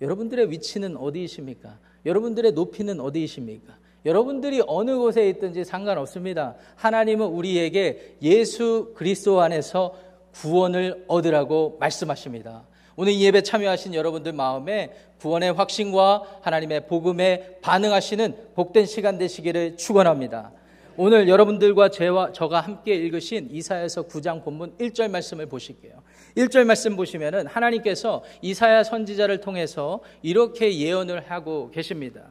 여러분들의 0.00 0.50
위치는 0.50 0.96
어디이십니까? 0.96 1.78
여러분들의 2.06 2.52
높이는 2.52 3.00
어디이십니까? 3.00 3.76
여러분들이 4.04 4.62
어느 4.66 4.96
곳에 4.96 5.28
있든지 5.28 5.64
상관없습니다. 5.64 6.56
하나님은 6.74 7.26
우리에게 7.26 8.16
예수 8.22 8.92
그리스도 8.96 9.40
안에서 9.40 9.94
구원을 10.32 11.04
얻으라고 11.06 11.76
말씀하십니다. 11.78 12.64
오늘 12.96 13.12
이 13.12 13.24
예배 13.24 13.42
참여하신 13.42 13.94
여러분들 13.94 14.32
마음에 14.32 14.92
구원의 15.20 15.52
확신과 15.52 16.40
하나님의 16.42 16.86
복음에 16.88 17.58
반응하시는 17.62 18.54
복된 18.54 18.86
시간 18.86 19.18
되시기를 19.18 19.76
축원합니다. 19.76 20.52
오늘 20.98 21.26
여러분들과 21.26 21.88
제와 21.88 22.32
저가 22.32 22.60
함께 22.60 22.94
읽으신 22.94 23.48
이사야서 23.50 24.02
9장 24.08 24.44
본문 24.44 24.76
1절 24.76 25.10
말씀을 25.10 25.46
보실게요. 25.46 26.02
1절 26.36 26.64
말씀 26.64 26.96
보시면은 26.96 27.46
하나님께서 27.46 28.22
이사야 28.42 28.84
선지자를 28.84 29.40
통해서 29.40 30.00
이렇게 30.20 30.78
예언을 30.78 31.30
하고 31.30 31.70
계십니다. 31.70 32.30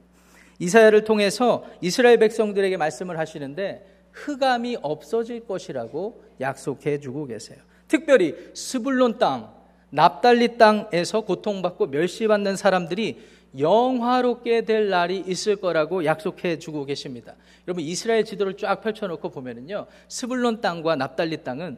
이사야를 0.59 1.05
통해서 1.05 1.65
이스라엘 1.81 2.19
백성들에게 2.19 2.77
말씀을 2.77 3.17
하시는데 3.17 3.83
흑암이 4.11 4.77
없어질 4.83 5.47
것이라고 5.47 6.23
약속해 6.39 6.99
주고 6.99 7.25
계세요. 7.25 7.57
특별히 7.87 8.35
스불론 8.53 9.17
땅, 9.17 9.51
납달리 9.89 10.57
땅에서 10.57 11.21
고통받고 11.21 11.87
멸시받는 11.87 12.55
사람들이 12.55 13.19
영화롭게 13.57 14.61
될 14.61 14.89
날이 14.89 15.19
있을 15.19 15.57
거라고 15.57 16.05
약속해 16.05 16.57
주고 16.57 16.85
계십니다. 16.85 17.35
여러분 17.67 17.83
이스라엘 17.83 18.23
지도를 18.23 18.55
쫙 18.57 18.81
펼쳐놓고 18.81 19.29
보면은요 19.29 19.87
스불론 20.07 20.61
땅과 20.61 20.95
납달리 20.95 21.43
땅은 21.43 21.77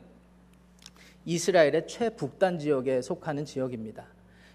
이스라엘의 1.26 1.88
최북단 1.88 2.60
지역에 2.60 3.02
속하는 3.02 3.46
지역입니다. 3.46 4.06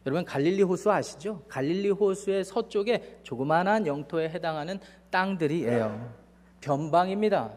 여러분 0.07 0.25
갈릴리 0.25 0.63
호수 0.63 0.91
아시죠? 0.91 1.43
갈릴리 1.49 1.91
호수의 1.91 2.45
서쪽에 2.45 3.21
조그마한 3.23 3.87
영토에 3.87 4.29
해당하는 4.29 4.79
땅들이에요. 5.11 6.15
변방입니다. 6.61 7.53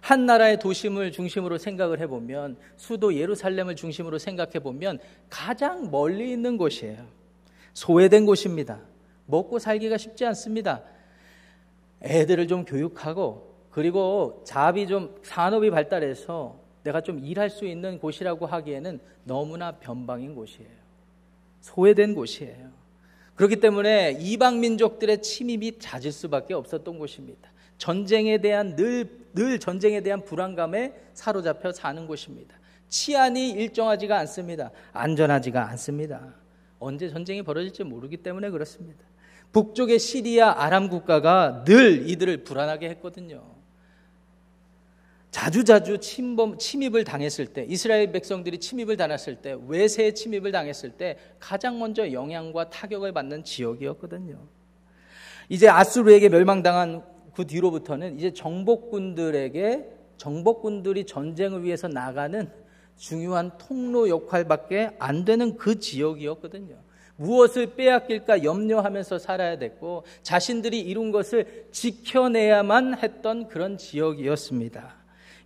한 0.00 0.26
나라의 0.26 0.58
도심을 0.58 1.12
중심으로 1.12 1.58
생각을 1.58 2.00
해보면 2.00 2.56
수도 2.76 3.14
예루살렘을 3.14 3.76
중심으로 3.76 4.18
생각해 4.18 4.60
보면 4.60 4.98
가장 5.28 5.90
멀리 5.90 6.32
있는 6.32 6.56
곳이에요. 6.56 7.19
소외된 7.74 8.26
곳입니다. 8.26 8.80
먹고 9.26 9.58
살기가 9.58 9.96
쉽지 9.96 10.24
않습니다. 10.26 10.82
애들을 12.02 12.48
좀 12.48 12.64
교육하고 12.64 13.50
그리고 13.70 14.42
자비 14.44 14.86
좀 14.86 15.14
산업이 15.22 15.70
발달해서 15.70 16.58
내가 16.82 17.00
좀 17.00 17.18
일할 17.18 17.50
수 17.50 17.66
있는 17.66 17.98
곳이라고 17.98 18.46
하기에는 18.46 19.00
너무나 19.24 19.72
변방인 19.72 20.34
곳이에요. 20.34 20.80
소외된 21.60 22.14
곳이에요. 22.14 22.70
그렇기 23.34 23.56
때문에 23.56 24.18
이방 24.20 24.60
민족들의 24.60 25.22
침입이 25.22 25.78
잦을 25.78 26.12
수밖에 26.12 26.54
없었던 26.54 26.98
곳입니다. 26.98 27.50
전쟁에 27.78 28.38
대한 28.38 28.76
늘, 28.76 29.08
늘 29.34 29.58
전쟁에 29.58 30.02
대한 30.02 30.24
불안감에 30.24 30.94
사로잡혀 31.14 31.72
사는 31.72 32.06
곳입니다. 32.06 32.54
치안이 32.88 33.50
일정하지가 33.52 34.18
않습니다. 34.18 34.70
안전하지가 34.92 35.68
않습니다. 35.70 36.34
언제 36.80 37.08
전쟁이 37.08 37.42
벌어질지 37.42 37.84
모르기 37.84 38.16
때문에 38.16 38.50
그렇습니다. 38.50 39.04
북쪽의 39.52 39.98
시리아 39.98 40.62
아람 40.62 40.88
국가가 40.88 41.64
늘 41.64 42.08
이들을 42.08 42.44
불안하게 42.44 42.88
했거든요. 42.90 43.42
자주자주 45.30 45.98
침범, 45.98 46.58
침입을 46.58 47.04
당했을 47.04 47.46
때, 47.46 47.64
이스라엘 47.68 48.10
백성들이 48.10 48.58
침입을 48.58 48.96
당했을 48.96 49.36
때, 49.36 49.56
외세의 49.68 50.14
침입을 50.14 50.50
당했을 50.50 50.90
때 50.90 51.18
가장 51.38 51.78
먼저 51.78 52.10
영향과 52.10 52.70
타격을 52.70 53.12
받는 53.12 53.44
지역이었거든요. 53.44 54.38
이제 55.48 55.68
아수르에게 55.68 56.28
멸망당한 56.28 57.04
그 57.34 57.46
뒤로부터는 57.46 58.16
이제 58.16 58.32
정복군들에게 58.32 59.88
정복군들이 60.16 61.06
전쟁을 61.06 61.62
위해서 61.62 61.88
나가는 61.88 62.50
중요한 63.00 63.50
통로 63.56 64.10
역할밖에 64.10 64.90
안 64.98 65.24
되는 65.24 65.56
그 65.56 65.80
지역이었거든요. 65.80 66.76
무엇을 67.16 67.74
빼앗길까 67.74 68.44
염려하면서 68.44 69.18
살아야 69.18 69.58
됐고 69.58 70.04
자신들이 70.22 70.78
이룬 70.80 71.10
것을 71.10 71.66
지켜내야만 71.72 72.98
했던 73.02 73.48
그런 73.48 73.78
지역이었습니다. 73.78 74.94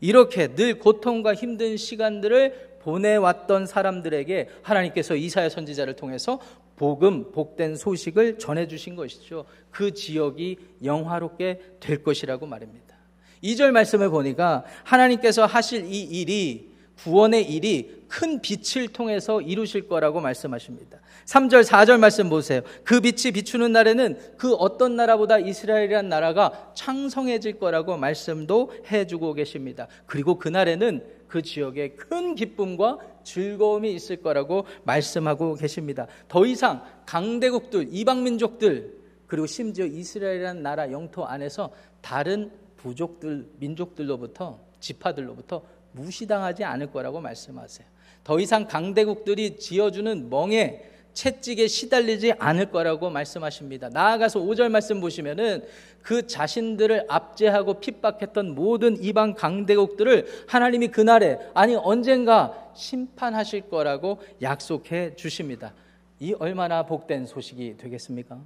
이렇게 0.00 0.54
늘 0.54 0.80
고통과 0.80 1.32
힘든 1.32 1.76
시간들을 1.76 2.78
보내왔던 2.80 3.66
사람들에게 3.66 4.48
하나님께서 4.62 5.14
이사야 5.14 5.48
선지자를 5.48 5.94
통해서 5.94 6.40
복음, 6.74 7.30
복된 7.30 7.76
소식을 7.76 8.40
전해주신 8.40 8.96
것이죠. 8.96 9.44
그 9.70 9.94
지역이 9.94 10.58
영화롭게 10.82 11.60
될 11.78 12.02
것이라고 12.02 12.46
말입니다. 12.46 12.96
2절 13.44 13.70
말씀을 13.70 14.10
보니까 14.10 14.64
하나님께서 14.82 15.46
하실 15.46 15.84
이 15.86 16.02
일이 16.02 16.73
구원의 16.98 17.50
일이 17.50 18.04
큰 18.08 18.40
빛을 18.40 18.88
통해서 18.88 19.40
이루실 19.40 19.88
거라고 19.88 20.20
말씀하십니다. 20.20 21.00
3절, 21.26 21.64
4절 21.64 21.98
말씀 21.98 22.28
보세요. 22.28 22.60
그 22.84 23.00
빛이 23.00 23.32
비추는 23.32 23.72
날에는 23.72 24.18
그 24.38 24.54
어떤 24.54 24.94
나라보다 24.96 25.38
이스라엘이란 25.38 26.08
나라가 26.08 26.72
창성해질 26.74 27.58
거라고 27.58 27.96
말씀도 27.96 28.72
해주고 28.90 29.34
계십니다. 29.34 29.88
그리고 30.06 30.38
그날에는 30.38 31.04
그 31.26 31.42
지역에 31.42 31.90
큰 31.90 32.34
기쁨과 32.34 32.98
즐거움이 33.24 33.92
있을 33.92 34.16
거라고 34.16 34.66
말씀하고 34.84 35.54
계십니다. 35.54 36.06
더 36.28 36.46
이상 36.46 36.84
강대국들, 37.06 37.88
이방민족들, 37.90 39.02
그리고 39.26 39.46
심지어 39.46 39.86
이스라엘이라는 39.86 40.62
나라 40.62 40.92
영토 40.92 41.26
안에서 41.26 41.72
다른 42.00 42.52
부족들, 42.76 43.48
민족들로부터, 43.58 44.60
지파들로부터 44.78 45.62
무시당하지 45.94 46.64
않을 46.64 46.90
거라고 46.90 47.20
말씀하세요. 47.20 47.86
더 48.22 48.40
이상 48.40 48.66
강대국들이 48.66 49.56
지어주는 49.58 50.30
멍에 50.30 50.90
채찍에 51.12 51.68
시달리지 51.68 52.32
않을 52.38 52.70
거라고 52.70 53.08
말씀하십니다. 53.08 53.88
나아가서 53.88 54.40
5절 54.40 54.68
말씀 54.68 55.00
보시면은 55.00 55.64
그 56.02 56.26
자신들을 56.26 57.06
압제하고 57.08 57.80
핍박했던 57.80 58.54
모든 58.54 59.02
이방 59.02 59.34
강대국들을 59.34 60.26
하나님이 60.48 60.88
그날에 60.88 61.38
아니 61.54 61.76
언젠가 61.76 62.70
심판하실 62.74 63.70
거라고 63.70 64.20
약속해 64.42 65.14
주십니다. 65.14 65.72
이 66.18 66.34
얼마나 66.38 66.84
복된 66.84 67.26
소식이 67.26 67.76
되겠습니까? 67.78 68.40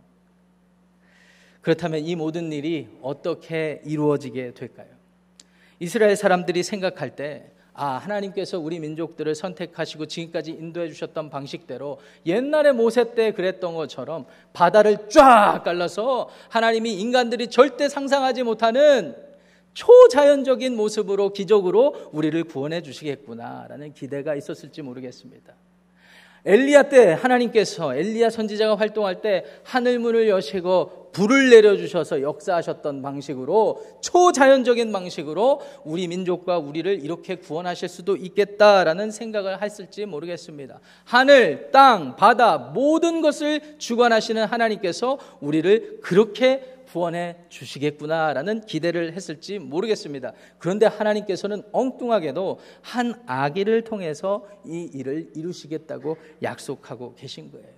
그렇다면 1.63 2.01
이 2.01 2.15
모든 2.17 2.53
일이 2.53 2.89
어떻게 3.03 3.81
이루어지게 3.85 4.53
될까요? 4.55 4.98
이스라엘 5.81 6.17
사람들이 6.17 6.63
생각할 6.63 7.17
때 7.17 7.53
아, 7.81 7.93
하나님께서 7.99 8.59
우리 8.59 8.81
민족들을 8.81 9.37
선택하시고 9.37 10.07
지금까지 10.07 10.51
인도해 10.51 10.89
주셨던 10.89 11.31
방식대로 11.31 12.01
옛날에 12.27 12.73
모세 12.73 13.15
때 13.15 13.33
그랬던 13.33 13.77
것처럼 13.77 14.27
바다를 14.53 15.09
쫙 15.09 15.63
갈라서 15.65 16.29
하나님이 16.49 16.95
인간들이 16.95 17.47
절대 17.47 17.89
상상하지 17.89 18.43
못하는 18.43 19.15
초자연적인 19.75 20.75
모습으로 20.75 21.33
기적으로 21.33 22.11
우리를 22.11 22.43
구원해 22.45 22.83
주시겠구나라는 22.83 23.95
기대가 23.95 24.35
있었을지 24.35 24.83
모르겠습니다. 24.83 25.55
엘리야 26.49 26.85
때 26.85 27.13
하나님께서 27.13 27.95
엘리야 27.95 28.31
선지자가 28.31 28.77
활동할 28.77 29.21
때 29.21 29.45
하늘 29.65 29.99
문을 29.99 30.31
여시고 30.31 31.11
불을 31.13 31.51
내려주셔서 31.51 32.23
역사하셨던 32.23 33.03
방식으로 33.03 33.83
초자연적인 34.01 34.91
방식으로 34.91 35.61
우리 35.85 36.09
민족과 36.09 36.57
우리를 36.57 37.05
이렇게 37.05 37.35
구원하실 37.35 37.91
수도 37.91 38.17
있겠다라는 38.17 39.11
생각을 39.11 39.61
했을지 39.61 40.07
모르겠습니다. 40.07 40.81
하늘, 41.05 41.71
땅, 41.71 42.17
바다 42.17 42.57
모든 42.57 43.21
것을 43.21 43.61
주관하시는 43.77 44.47
하나님께서 44.47 45.19
우리를 45.41 45.99
그렇게 46.01 46.78
구원해 46.89 47.37
주시겠구나라는 47.49 48.63
기대를 48.63 49.13
했을지 49.13 49.59
모르겠습니다. 49.59 50.33
그런데 50.59 50.87
하나님께서는 50.87 51.63
엉뚱하게도 51.73 52.59
한 52.83 53.15
아기를 53.27 53.85
통해서 53.85 54.47
이 54.67 54.91
일을 54.93 55.31
이루시겠다고 55.35 56.17
약속하고 56.43 57.15
계신 57.15 57.51
거예요. 57.51 57.78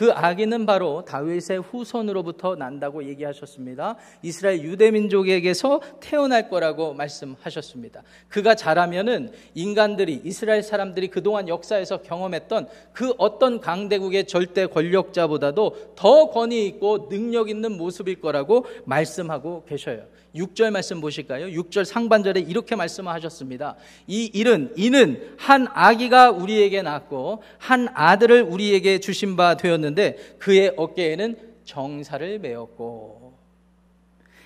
그 0.00 0.10
아기는 0.12 0.64
바로 0.64 1.04
다윗의 1.04 1.60
후손으로부터 1.60 2.56
난다고 2.56 3.04
얘기하셨습니다. 3.04 3.96
이스라엘 4.22 4.62
유대 4.62 4.90
민족에게서 4.90 5.82
태어날 6.00 6.48
거라고 6.48 6.94
말씀하셨습니다. 6.94 8.02
그가 8.30 8.54
자라면은 8.54 9.30
인간들이 9.52 10.22
이스라엘 10.24 10.62
사람들이 10.62 11.08
그동안 11.08 11.48
역사에서 11.48 12.00
경험했던 12.00 12.68
그 12.94 13.12
어떤 13.18 13.60
강대국의 13.60 14.26
절대 14.26 14.64
권력자보다도 14.64 15.92
더 15.96 16.30
권위 16.30 16.64
있고 16.64 17.10
능력 17.10 17.50
있는 17.50 17.76
모습일 17.76 18.22
거라고 18.22 18.64
말씀하고 18.86 19.66
계셔요. 19.68 20.04
6절 20.34 20.70
말씀 20.70 21.00
보실까요? 21.00 21.46
6절 21.46 21.84
상반절에 21.84 22.40
이렇게 22.40 22.76
말씀하셨습니다. 22.76 23.76
이 24.06 24.30
일은 24.32 24.72
이는 24.76 25.34
한 25.38 25.66
아기가 25.72 26.30
우리에게 26.30 26.82
낳고 26.82 27.42
한 27.58 27.88
아들을 27.94 28.42
우리에게 28.42 29.00
주신 29.00 29.36
바 29.36 29.56
되었는데 29.56 30.36
그의 30.38 30.74
어깨에는 30.76 31.36
정사를 31.64 32.38
메었고 32.38 33.34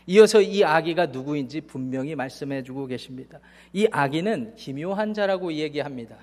이어서 0.07 0.41
이 0.43 0.63
아기가 0.63 1.07
누구인지 1.07 1.63
분명히 1.63 2.15
말씀해 2.15 2.63
주고 2.63 2.87
계십니다. 2.87 3.41
이 3.73 3.87
아기는 3.91 4.57
기묘한 4.57 5.15
자라고 5.15 5.53
얘기합니다. 5.53 6.17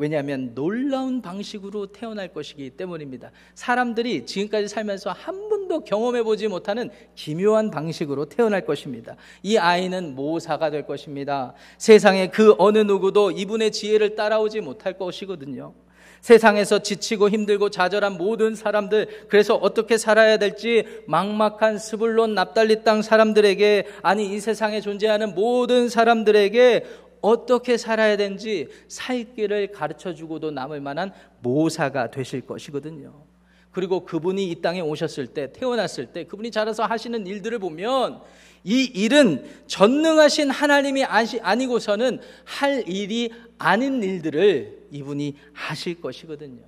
왜냐하면 0.00 0.54
놀라운 0.54 1.20
방식으로 1.20 1.88
태어날 1.88 2.28
것이기 2.28 2.70
때문입니다. 2.70 3.32
사람들이 3.54 4.24
지금까지 4.24 4.66
살면서 4.66 5.10
한 5.10 5.50
번도 5.50 5.84
경험해 5.84 6.22
보지 6.22 6.48
못하는 6.48 6.88
기묘한 7.14 7.70
방식으로 7.70 8.24
태어날 8.24 8.64
것입니다. 8.64 9.16
이 9.42 9.58
아이는 9.58 10.14
모사가 10.14 10.70
될 10.70 10.86
것입니다. 10.86 11.52
세상에 11.76 12.28
그 12.28 12.54
어느 12.56 12.78
누구도 12.78 13.30
이분의 13.30 13.72
지혜를 13.72 14.14
따라오지 14.16 14.62
못할 14.62 14.96
것이거든요. 14.96 15.74
세상에서 16.22 16.78
지치고 16.78 17.28
힘들고 17.28 17.68
좌절한 17.68 18.16
모든 18.16 18.54
사람들, 18.54 19.26
그래서 19.28 19.54
어떻게 19.54 19.98
살아야 19.98 20.36
될지 20.38 20.84
막막한 21.06 21.78
스불론 21.78 22.34
납달리 22.34 22.84
땅 22.84 23.02
사람들에게, 23.02 23.86
아니, 24.02 24.34
이 24.34 24.40
세상에 24.40 24.80
존재하는 24.80 25.34
모든 25.34 25.88
사람들에게 25.88 26.84
어떻게 27.20 27.76
살아야 27.76 28.16
되는지 28.16 28.68
살 28.88 29.34
길을 29.34 29.72
가르쳐 29.72 30.14
주고도 30.14 30.50
남을 30.50 30.80
만한 30.80 31.12
모사가 31.40 32.10
되실 32.10 32.42
것이거든요. 32.42 33.12
그리고 33.72 34.04
그분이 34.04 34.50
이 34.50 34.60
땅에 34.60 34.80
오셨을 34.80 35.28
때, 35.28 35.52
태어났을 35.52 36.06
때, 36.06 36.24
그분이 36.24 36.50
자라서 36.50 36.84
하시는 36.84 37.26
일들을 37.26 37.58
보면 37.60 38.20
이 38.64 38.84
일은 38.94 39.44
전능하신 39.66 40.50
하나님이 40.50 41.04
아니고서는 41.04 42.20
할 42.44 42.88
일이 42.88 43.32
아닌 43.58 44.02
일들을 44.02 44.88
이분이 44.90 45.36
하실 45.52 46.00
것이거든요. 46.00 46.62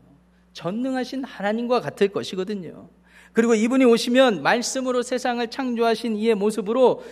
전능하신 0.53 1.25
하나님과 1.25 1.81
같을 1.81 2.09
것이거든요. 2.09 2.88
그리고 3.33 3.55
이분이 3.55 3.85
오시면 3.85 4.43
말씀으로 4.43 5.03
세상을 5.03 5.47
창조하신 5.49 6.17
이의 6.17 6.35
모습으로 6.35 7.03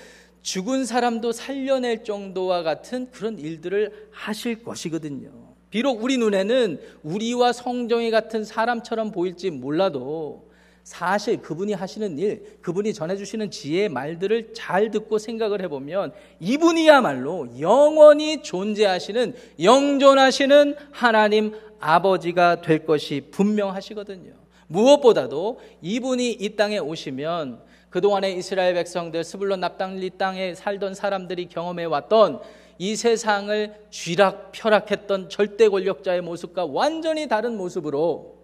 죽은 0.42 0.85
사람도 0.85 1.33
살려낼 1.33 2.05
정도와 2.05 2.62
같은 2.62 3.11
그런 3.11 3.38
일들을 3.38 4.09
하실 4.11 4.62
것이거든요. 4.62 5.31
비록 5.70 6.03
우리 6.03 6.18
눈에는 6.18 6.81
우리와 7.03 7.53
성정이 7.53 8.11
같은 8.11 8.44
사람처럼 8.44 9.12
보일지 9.12 9.50
몰라도 9.50 10.50
사실 10.83 11.40
그분이 11.40 11.74
하시는 11.74 12.18
일, 12.18 12.59
그분이 12.62 12.94
전해주시는 12.94 13.50
지혜의 13.50 13.90
말들을 13.90 14.55
잘 14.55 14.90
듣고 14.90 15.18
생각을 15.18 15.62
해보면 15.62 16.12
이분이야말로 16.40 17.61
영원히 17.61 18.42
존재하시는 18.42 19.35
영존하시는 19.62 20.74
하나님 20.90 21.55
아버지가 21.79 22.62
될 22.62 22.85
것이 22.85 23.29
분명하시거든요. 23.31 24.33
무엇보다도 24.66 25.61
이분이 25.83 26.33
이 26.33 26.57
땅에 26.57 26.79
오시면 26.79 27.61
그동안의 27.90 28.37
이스라엘 28.38 28.74
백성들 28.74 29.24
스불론 29.24 29.61
납당리 29.61 30.11
땅에 30.11 30.55
살던 30.55 30.94
사람들이 30.94 31.46
경험해 31.48 31.85
왔던 31.85 32.40
이 32.79 32.96
세상을 32.96 33.88
쥐락 33.90 34.53
펴락했던 34.53 35.29
절대 35.29 35.68
권력자의 35.68 36.22
모습과 36.22 36.66
완전히 36.66 37.29
다른 37.29 37.57
모습으로 37.57 38.38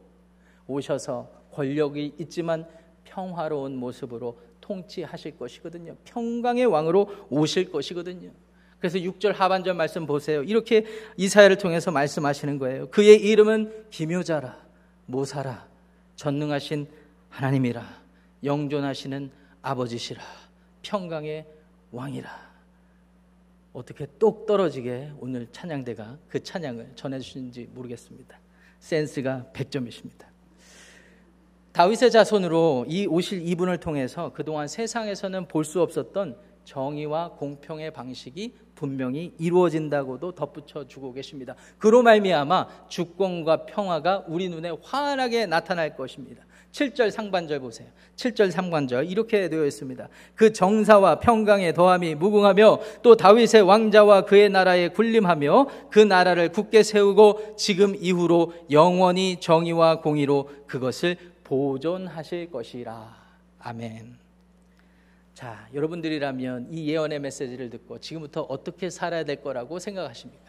오셔서 0.67 1.31
권력이 1.53 2.15
있지만 2.19 2.67
평화로운 3.05 3.77
모습으로 3.77 4.39
통치하실 4.61 5.39
것이거든요. 5.39 5.97
평강의 6.05 6.67
왕으로 6.67 7.09
오실 7.31 7.71
것이거든요. 7.71 8.31
그래서 8.79 8.99
6절 8.99 9.33
하반절 9.33 9.75
말씀 9.75 10.07
보세요. 10.07 10.43
이렇게 10.43 10.85
이사야를 11.17 11.57
통해서 11.57 11.91
말씀하시는 11.91 12.59
거예요. 12.59 12.91
그의 12.91 13.23
이름은 13.23 13.87
기묘자라, 13.91 14.59
모사라, 15.07 15.67
전능하신 16.17 16.89
하나님이라, 17.31 18.06
영존하시는 18.47 19.31
아버지시라, 19.61 20.23
평강의 20.83 21.45
왕이라. 21.91 22.47
어떻게 23.73 24.07
똑 24.19 24.47
떨어지게 24.47 25.13
오늘 25.19 25.49
찬양대가 25.53 26.17
그 26.29 26.43
찬양을 26.43 26.93
전해주시는지 26.95 27.69
모르겠습니다. 27.75 28.39
센스가 28.79 29.47
100점이십니다. 29.53 30.25
다윗의 31.73 32.11
자손으로 32.11 32.87
이 32.89 33.07
오실 33.07 33.47
이분을 33.47 33.79
통해서 33.81 34.33
그동안 34.33 34.67
세상에서는 34.67 35.49
볼 35.49 35.65
수 35.65 35.83
없었던 35.83 36.39
정의와 36.65 37.33
공평의 37.33 37.93
방식이 37.93 38.55
분명히 38.75 39.35
이루어진다고도 39.39 40.33
덧붙여 40.33 40.87
주고 40.87 41.13
계십니다. 41.13 41.55
그로 41.79 42.03
말미암아 42.03 42.89
주권과 42.89 43.67
평화가 43.67 44.25
우리 44.27 44.49
눈에 44.49 44.71
환하게 44.83 45.47
나타날 45.47 45.97
것입니다. 45.97 46.46
7절 46.77 47.11
상반절 47.11 47.61
보세요. 47.61 47.89
7절 48.17 48.51
상반절 48.51 49.07
이렇게 49.07 49.49
되어 49.49 49.65
있습니다. 49.65 50.09
그 50.35 50.53
정사와 50.53 51.21
평강의 51.21 51.73
더함이 51.73 52.17
무궁하며 52.17 52.81
또 53.03 53.17
다윗의 53.17 53.63
왕자와 53.63 54.27
그의 54.27 54.51
나라에 54.51 54.89
군림하며 54.89 55.69
그 55.91 56.01
나라를 56.01 56.53
굳게 56.53 56.83
세우고 56.83 57.57
지금 57.57 57.95
이후로 57.99 58.53
영원히 58.71 59.41
정의와 59.41 60.03
공의로 60.03 60.51
그것을 60.67 61.17
보존하실 61.45 62.51
것이라. 62.51 63.17
아멘. 63.61 64.19
자, 65.33 65.69
여러분들이라면 65.73 66.69
이 66.73 66.89
예언의 66.91 67.21
메시지를 67.21 67.71
듣고 67.71 68.01
지금부터 68.01 68.43
어떻게 68.43 68.91
살아야 68.91 69.25
될 69.25 69.37
거라고 69.37 69.79
생각하십니까? 69.79 70.46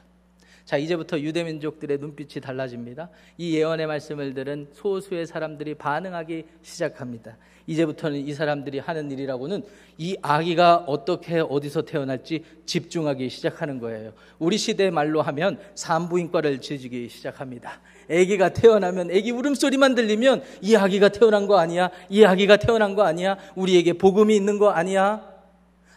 자, 0.67 0.75
이제부터 0.75 1.17
유대민족들의 1.17 1.97
눈빛이 1.99 2.41
달라집니다. 2.41 3.09
이 3.37 3.55
예언의 3.55 3.87
말씀을 3.87 4.33
들은 4.33 4.67
소수의 4.73 5.25
사람들이 5.25 5.75
반응하기 5.75 6.43
시작합니다. 6.61 7.37
이제부터는 7.67 8.19
이 8.19 8.33
사람들이 8.33 8.79
하는 8.79 9.09
일이라고는 9.09 9.63
이 9.97 10.17
아기가 10.21 10.83
어떻게 10.85 11.39
어디서 11.39 11.83
태어날지 11.83 12.43
집중하기 12.65 13.29
시작하는 13.29 13.79
거예요. 13.79 14.11
우리 14.39 14.57
시대 14.57 14.89
말로 14.89 15.21
하면 15.21 15.57
산부인과를 15.75 16.59
지지기 16.59 17.07
시작합니다. 17.07 17.79
아기가 18.11 18.49
태어나면 18.49 19.09
아기 19.09 19.31
울음소리만 19.31 19.95
들리면 19.95 20.43
이 20.61 20.75
아기가 20.75 21.07
태어난 21.07 21.47
거 21.47 21.57
아니야? 21.59 21.91
이 22.09 22.25
아기가 22.25 22.57
태어난 22.57 22.93
거 22.93 23.03
아니야? 23.03 23.37
우리에게 23.55 23.93
복음이 23.93 24.35
있는 24.35 24.59
거 24.59 24.71
아니야? 24.71 25.36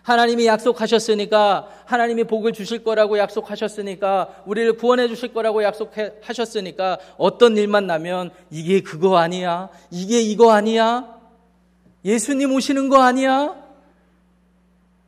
하나님이 0.02 0.46
약속하셨으니까 0.46 1.68
하나님이 1.84 2.24
복을 2.24 2.52
주실 2.52 2.82
거라고 2.82 3.18
약속하셨으니까 3.18 4.44
우리를 4.46 4.72
구원해 4.74 5.08
주실 5.08 5.32
거라고 5.32 5.62
약속하셨으니까 5.62 6.98
어떤 7.18 7.56
일만 7.56 7.86
나면 7.86 8.30
이게 8.50 8.80
그거 8.80 9.18
아니야? 9.18 9.68
이게 9.90 10.20
이거 10.20 10.52
아니야? 10.52 11.18
예수님 12.04 12.52
오시는 12.52 12.88
거 12.88 13.02
아니야? 13.02 13.54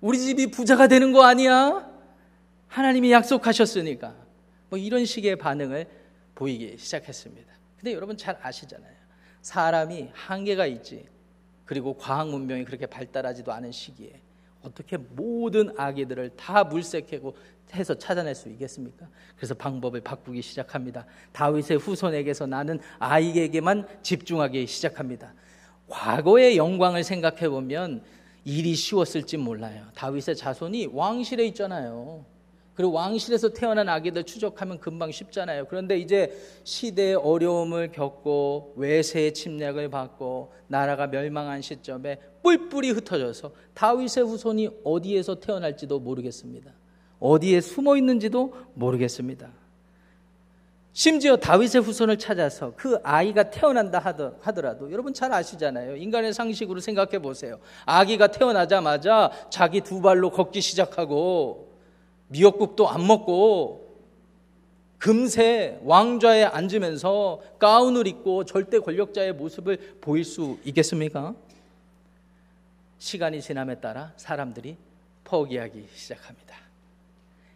우리 0.00 0.18
집이 0.18 0.50
부자가 0.50 0.88
되는 0.88 1.12
거 1.12 1.24
아니야? 1.24 1.88
하나님이 2.68 3.12
약속하셨으니까 3.12 4.14
뭐 4.68 4.78
이런 4.78 5.04
식의 5.04 5.36
반응을 5.36 5.86
보이기 6.34 6.76
시작했습니다. 6.78 7.52
근데 7.78 7.94
여러분 7.94 8.16
잘 8.16 8.38
아시잖아요. 8.42 8.92
사람이 9.42 10.10
한계가 10.12 10.66
있지. 10.66 11.06
그리고 11.64 11.96
과학 11.96 12.28
문명이 12.28 12.64
그렇게 12.64 12.86
발달하지도 12.86 13.52
않은 13.52 13.72
시기에 13.72 14.20
어떻게 14.62 14.96
모든 14.96 15.72
아기들을 15.78 16.30
다 16.36 16.64
물색하고 16.64 17.36
해서 17.74 17.94
찾아낼 17.96 18.34
수 18.34 18.48
있겠습니까? 18.50 19.06
그래서 19.36 19.54
방법을 19.54 20.00
바꾸기 20.02 20.42
시작합니다. 20.42 21.06
다윗의 21.32 21.78
후손에게서 21.78 22.46
나는 22.46 22.80
아이에게만 22.98 23.86
집중하기 24.02 24.66
시작합니다. 24.66 25.34
과거의 25.88 26.56
영광을 26.56 27.04
생각해 27.04 27.48
보면 27.48 28.02
일이 28.44 28.74
쉬웠을지 28.74 29.36
몰라요. 29.36 29.86
다윗의 29.94 30.36
자손이 30.36 30.90
왕실에 30.92 31.46
있잖아요. 31.46 32.24
그리고 32.74 32.92
왕실에서 32.92 33.50
태어난 33.50 33.88
아기들 33.88 34.24
추적하면 34.24 34.80
금방 34.80 35.10
쉽잖아요. 35.10 35.66
그런데 35.68 35.98
이제 35.98 36.32
시대의 36.64 37.16
어려움을 37.16 37.92
겪고 37.92 38.74
외세의 38.76 39.34
침략을 39.34 39.90
받고 39.90 40.52
나라가 40.68 41.06
멸망한 41.06 41.60
시점에 41.60 42.18
뿔뿔이 42.42 42.90
흩어져서 42.90 43.52
다윗의 43.74 44.24
후손이 44.24 44.70
어디에서 44.84 45.40
태어날지도 45.40 46.00
모르겠습니다. 46.00 46.72
어디에 47.20 47.60
숨어 47.60 47.96
있는지도 47.96 48.54
모르겠습니다. 48.74 49.50
심지어 50.94 51.36
다윗의 51.36 51.82
후손을 51.82 52.18
찾아서 52.18 52.74
그 52.76 52.98
아이가 53.02 53.50
태어난다 53.50 53.98
하더라도 54.40 54.92
여러분 54.92 55.14
잘 55.14 55.32
아시잖아요. 55.32 55.96
인간의 55.96 56.34
상식으로 56.34 56.80
생각해 56.80 57.18
보세요. 57.20 57.60
아기가 57.86 58.26
태어나자마자 58.26 59.30
자기 59.50 59.80
두 59.80 60.02
발로 60.02 60.30
걷기 60.30 60.60
시작하고 60.60 61.71
미역국도 62.32 62.88
안 62.88 63.06
먹고 63.06 63.82
금세 64.98 65.78
왕좌에 65.82 66.44
앉으면서 66.44 67.42
가운을 67.58 68.06
입고 68.06 68.44
절대 68.44 68.78
권력자의 68.78 69.34
모습을 69.34 69.98
보일 70.00 70.24
수 70.24 70.58
있겠습니까? 70.64 71.34
시간이 72.98 73.42
지남에 73.42 73.80
따라 73.80 74.12
사람들이 74.16 74.76
포기하기 75.24 75.88
시작합니다. 75.94 76.56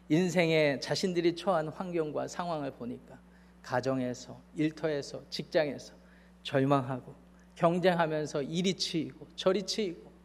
인생에 0.09 0.81
자신들이 0.81 1.37
처한 1.37 1.69
환경과 1.69 2.29
상황을 2.29 2.73
보니까 2.73 3.19
가정에서, 3.63 4.39
일터에서, 4.57 5.23
직장에서 5.31 5.95
절망하고 6.43 7.15
경쟁하면서 7.55 8.43
이리 8.43 8.75
치이고 8.75 9.27
저리 9.37 9.63
치이고 9.63 10.16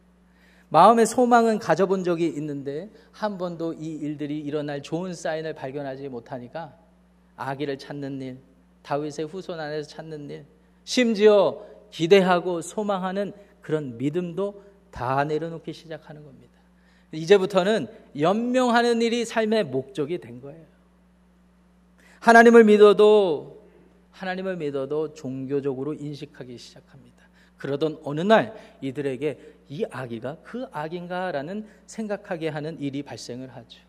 마음의 0.72 1.04
소망은 1.04 1.58
가져본 1.58 2.02
적이 2.02 2.28
있는데 2.28 2.88
한 3.12 3.36
번도 3.36 3.74
이 3.74 3.92
일들이 3.92 4.40
일어날 4.40 4.80
좋은 4.80 5.12
사인을 5.12 5.52
발견하지 5.52 6.08
못하니까 6.08 6.74
아기를 7.36 7.76
찾는 7.76 8.22
일, 8.22 8.38
다윗의 8.80 9.26
후손 9.26 9.60
안에서 9.60 9.86
찾는 9.86 10.30
일, 10.30 10.46
심지어 10.84 11.62
기대하고 11.90 12.62
소망하는 12.62 13.34
그런 13.60 13.98
믿음도 13.98 14.64
다 14.90 15.24
내려놓기 15.24 15.74
시작하는 15.74 16.24
겁니다. 16.24 16.54
이제부터는 17.12 17.88
연명하는 18.18 19.02
일이 19.02 19.26
삶의 19.26 19.64
목적이 19.64 20.18
된 20.18 20.40
거예요. 20.40 20.64
하나님을 22.20 22.64
믿어도 22.64 23.60
하나님을 24.12 24.56
믿어도 24.56 25.12
종교적으로 25.12 25.92
인식하기 25.92 26.56
시작합니다. 26.56 27.12
그러던 27.58 28.00
어느 28.02 28.22
날 28.22 28.56
이들에게 28.80 29.51
이 29.68 29.84
아기가 29.90 30.36
그 30.42 30.66
아기인가라는 30.70 31.66
생각하게 31.86 32.48
하는 32.48 32.80
일이 32.80 33.02
발생을 33.02 33.48
하죠. 33.56 33.80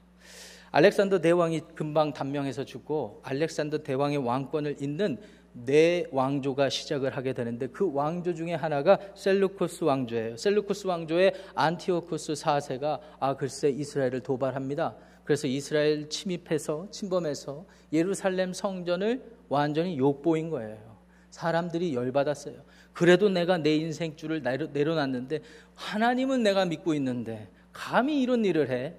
알렉산더 0.71 1.19
대왕이 1.19 1.61
금방 1.75 2.13
단명해서 2.13 2.65
죽고 2.65 3.21
알렉산더 3.23 3.79
대왕의 3.79 4.17
왕권을 4.17 4.81
잇는 4.81 5.17
네 5.53 6.05
왕조가 6.11 6.69
시작을 6.69 7.15
하게 7.15 7.33
되는데 7.33 7.67
그 7.67 7.91
왕조 7.93 8.33
중에 8.33 8.55
하나가 8.55 8.97
셀루쿠스 9.15 9.83
왕조예요. 9.83 10.37
셀루쿠스 10.37 10.87
왕조의 10.87 11.33
안티오쿠스 11.53 12.33
4세가 12.33 12.99
아 13.19 13.35
글쎄 13.35 13.69
이스라엘을 13.69 14.21
도발합니다. 14.21 14.95
그래서 15.23 15.47
이스라엘 15.47 16.09
침입해서 16.09 16.87
침범해서 16.89 17.65
예루살렘 17.93 18.51
성전을 18.51 19.23
완전히 19.49 19.97
욕보인 19.97 20.49
거예요. 20.49 20.97
사람들이 21.29 21.93
열받았어요. 21.93 22.55
그래도 22.93 23.29
내가 23.29 23.57
내 23.57 23.75
인생줄을 23.75 24.43
내려놨는데 24.71 25.41
하나님은 25.75 26.43
내가 26.43 26.65
믿고 26.65 26.93
있는데 26.93 27.49
감히 27.71 28.21
이런 28.21 28.45
일을 28.45 28.69
해? 28.69 28.93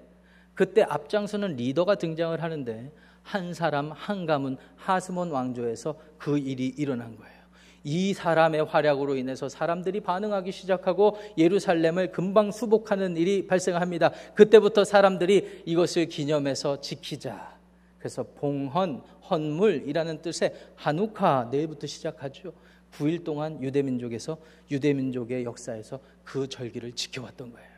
그때 0.53 0.83
앞장서는 0.83 1.55
리더가 1.55 1.95
등장을 1.95 2.41
하는데 2.41 2.91
한 3.23 3.53
사람 3.53 3.91
한 3.91 4.25
가문 4.25 4.57
하스몬 4.75 5.31
왕조에서 5.31 5.95
그 6.17 6.37
일이 6.37 6.67
일어난 6.67 7.15
거예요. 7.15 7.35
이 7.83 8.13
사람의 8.13 8.65
활약으로 8.65 9.15
인해서 9.15 9.47
사람들이 9.47 10.01
반응하기 10.01 10.51
시작하고 10.51 11.17
예루살렘을 11.37 12.11
금방 12.11 12.51
수복하는 12.51 13.15
일이 13.15 13.45
발생합니다. 13.47 14.11
그때부터 14.33 14.83
사람들이 14.83 15.63
이것을 15.65 16.07
기념해서 16.07 16.81
지키자. 16.81 17.55
그래서 17.99 18.23
봉헌, 18.23 19.01
헌물이라는 19.29 20.21
뜻의 20.21 20.53
한우카 20.75 21.49
내일부터 21.51 21.85
시작하죠. 21.87 22.53
9일 22.97 23.23
동안 23.23 23.61
유대민족에서 23.61 24.37
유대민족의 24.71 25.43
역사에서 25.43 25.99
그 26.23 26.47
절기를 26.47 26.93
지켜왔던 26.93 27.51
거예요. 27.51 27.69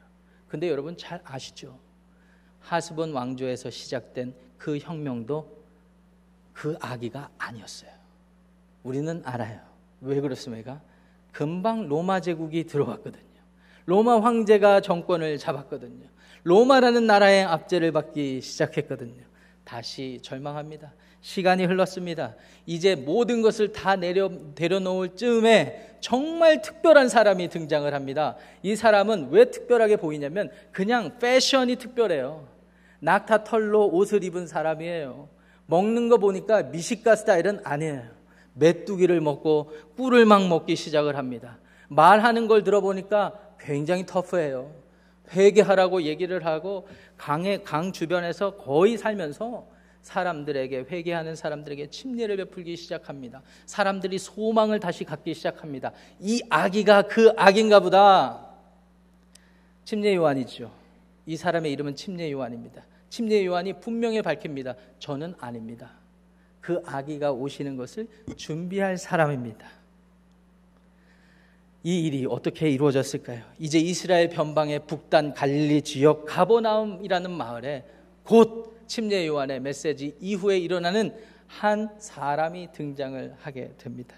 근데 0.47 0.69
여러분 0.69 0.97
잘 0.97 1.21
아시죠? 1.23 1.77
하스본 2.61 3.13
왕조에서 3.13 3.69
시작된 3.69 4.33
그 4.57 4.77
혁명도 4.77 5.57
그 6.53 6.77
아기가 6.81 7.29
아니었어요. 7.37 7.91
우리는 8.83 9.21
알아요. 9.25 9.59
왜 10.01 10.19
그렇습니까? 10.21 10.81
금방 11.31 11.87
로마 11.87 12.19
제국이 12.19 12.63
들어왔거든요. 12.65 13.23
로마 13.85 14.19
황제가 14.21 14.81
정권을 14.81 15.37
잡았거든요. 15.37 16.07
로마라는 16.43 17.07
나라의 17.07 17.43
압제를 17.43 17.91
받기 17.91 18.41
시작했거든요. 18.41 19.23
다시 19.63 20.19
절망합니다. 20.21 20.93
시간이 21.27 21.65
흘렀습니다. 21.65 22.35
이제 22.65 22.95
모든 22.95 23.41
것을 23.41 23.73
다 23.73 23.97
내려 23.97 24.31
데려놓을 24.55 25.17
즈음에 25.17 25.97
정말 25.99 26.61
특별한 26.61 27.09
사람이 27.09 27.49
등장을 27.49 27.93
합니다. 27.93 28.37
이 28.63 28.77
사람은 28.77 29.27
왜 29.31 29.51
특별하게 29.51 29.97
보이냐면 29.97 30.49
그냥 30.71 31.19
패션이 31.19 31.75
특별해요. 31.75 32.47
낙타 33.01 33.43
털로 33.43 33.89
옷을 33.89 34.23
입은 34.23 34.47
사람이에요. 34.47 35.27
먹는 35.65 36.07
거 36.07 36.17
보니까 36.17 36.63
미식가 36.63 37.17
스타일은 37.17 37.59
아니에요. 37.65 38.03
메뚜기를 38.53 39.19
먹고 39.19 39.73
꿀을 39.97 40.23
막 40.23 40.47
먹기 40.47 40.77
시작을 40.77 41.17
합니다. 41.17 41.57
말하는 41.89 42.47
걸 42.47 42.63
들어보니까 42.63 43.33
굉장히 43.59 44.05
터프해요. 44.05 44.71
회개하라고 45.33 46.03
얘기를 46.03 46.45
하고 46.45 46.87
강의 47.17 47.65
강 47.65 47.91
주변에서 47.91 48.55
거의 48.55 48.97
살면서 48.97 49.75
사람들에게 50.07 50.85
회개하는 50.89 51.35
사람들에게 51.35 51.89
침례를 51.89 52.37
베풀기 52.37 52.77
시작합니다. 52.77 53.41
사람들이 53.65 54.17
소망을 54.17 54.79
다시 54.79 55.03
갖기 55.03 55.33
시작합니다. 55.33 55.91
이 56.21 56.41
아기가 56.49 57.01
그 57.03 57.33
아기인가 57.35 57.81
보다. 57.81 58.47
침례 59.83 60.15
요한이죠. 60.15 60.71
이 61.25 61.35
사람의 61.35 61.73
이름은 61.73 61.97
침례 61.97 62.31
요한입니다. 62.31 62.83
침례 63.09 63.45
요한이 63.45 63.81
분명히 63.81 64.21
밝힙니다. 64.21 64.75
저는 64.99 65.35
아닙니다. 65.39 65.91
그 66.61 66.81
아기가 66.85 67.33
오시는 67.33 67.75
것을 67.75 68.07
준비할 68.37 68.97
사람입니다. 68.97 69.67
이 71.83 72.05
일이 72.05 72.25
어떻게 72.29 72.69
이루어졌을까요? 72.69 73.43
이제 73.59 73.77
이스라엘 73.77 74.29
변방의 74.29 74.87
북단 74.87 75.33
갈릴리 75.33 75.81
지역 75.81 76.25
가보나움이라는 76.25 77.29
마을에 77.29 77.85
곧 78.23 78.76
침례 78.87 79.27
요한의 79.27 79.59
메시지 79.59 80.15
이후에 80.19 80.57
일어나는 80.57 81.13
한 81.47 81.89
사람이 81.99 82.69
등장을 82.73 83.35
하게 83.39 83.71
됩니다. 83.77 84.15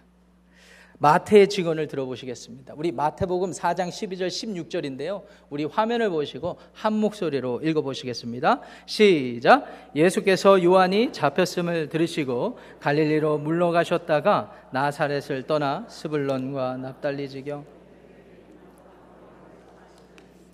마태의 1.00 1.48
증언을 1.48 1.88
들어보시겠습니다. 1.88 2.74
우리 2.76 2.92
마태복음 2.92 3.52
4장 3.52 3.88
12절 3.88 4.28
16절인데요. 4.28 5.24
우리 5.50 5.64
화면을 5.64 6.10
보시고 6.10 6.58
한 6.74 6.94
목소리로 6.94 7.62
읽어보시겠습니다. 7.62 8.62
시작. 8.86 9.66
예수께서 9.96 10.62
요한이 10.62 11.14
잡혔음을 11.14 11.88
들으시고 11.88 12.60
갈릴리로 12.82 13.38
물러가셨다가 13.38 14.70
나사렛을 14.74 15.44
떠나 15.48 15.86
스불론과 15.88 16.78
납달리 16.78 17.30
지경 17.30 17.66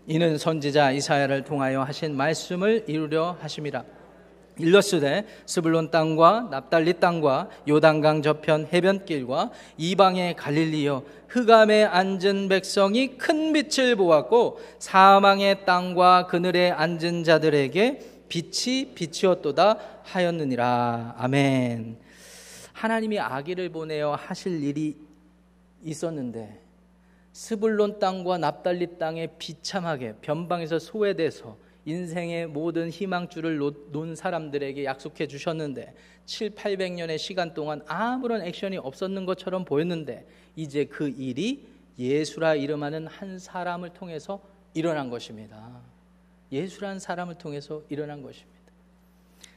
이는 0.08 0.38
선지자 0.38 0.92
이사야를 0.92 1.44
통하여 1.44 1.82
하신 1.82 2.16
말씀을 2.16 2.86
이루려 2.88 3.36
하심이라. 3.40 3.95
일러스되 4.58 5.26
스불론 5.46 5.92
땅과 5.92 6.48
납달리 6.50 7.00
땅과 7.00 7.50
요단강 7.68 8.22
저편 8.22 8.68
해변길과 8.72 9.52
이방의 9.78 10.36
갈릴리여 10.36 11.04
흑암에 11.28 11.84
앉은 11.84 12.48
백성이 12.48 13.18
큰 13.18 13.52
빛을 13.52 13.96
보았고 13.96 14.60
사망의 14.80 15.66
땅과 15.66 16.28
그늘에 16.28 16.72
앉은 16.72 17.24
자들에게 17.24 18.00
빛이 18.30 18.94
빛이었도다 18.96 19.78
하였느니라 20.04 21.16
아멘. 21.18 21.98
하나님이 22.74 23.20
아기를 23.20 23.70
보내어 23.70 24.16
하실 24.16 24.64
일이 24.64 24.98
있었는데 25.84 26.62
스불론 27.32 28.00
땅과 28.00 28.38
납달리 28.38 28.98
땅에 28.98 29.28
비참하게 29.38 30.16
변방에서 30.22 30.80
소외돼서 30.80 31.58
인생의 31.86 32.48
모든 32.48 32.90
희망줄을 32.90 33.58
놓은 33.92 34.16
사람들에게 34.16 34.84
약속해 34.86 35.28
주셨는데 35.28 35.94
7, 36.26 36.52
800년의 36.52 37.20
시간 37.20 37.54
동안 37.54 37.82
아무런 37.88 38.42
액션이 38.42 38.78
없었는 38.78 39.26
것처럼 39.26 39.66
보였는데 39.66 40.26
이제 40.56 40.86
그 40.86 41.10
일이 41.10 41.68
예수라 41.98 42.56
이름하는 42.56 43.08
한 43.08 43.38
사람을 43.38 43.92
통해서 43.92 44.42
일어난 44.74 45.10
것입니다. 45.10 45.80
예수라는 46.52 47.00
사람을 47.00 47.36
통해서 47.36 47.84
일어난 47.90 48.22
것입니다. 48.22 48.56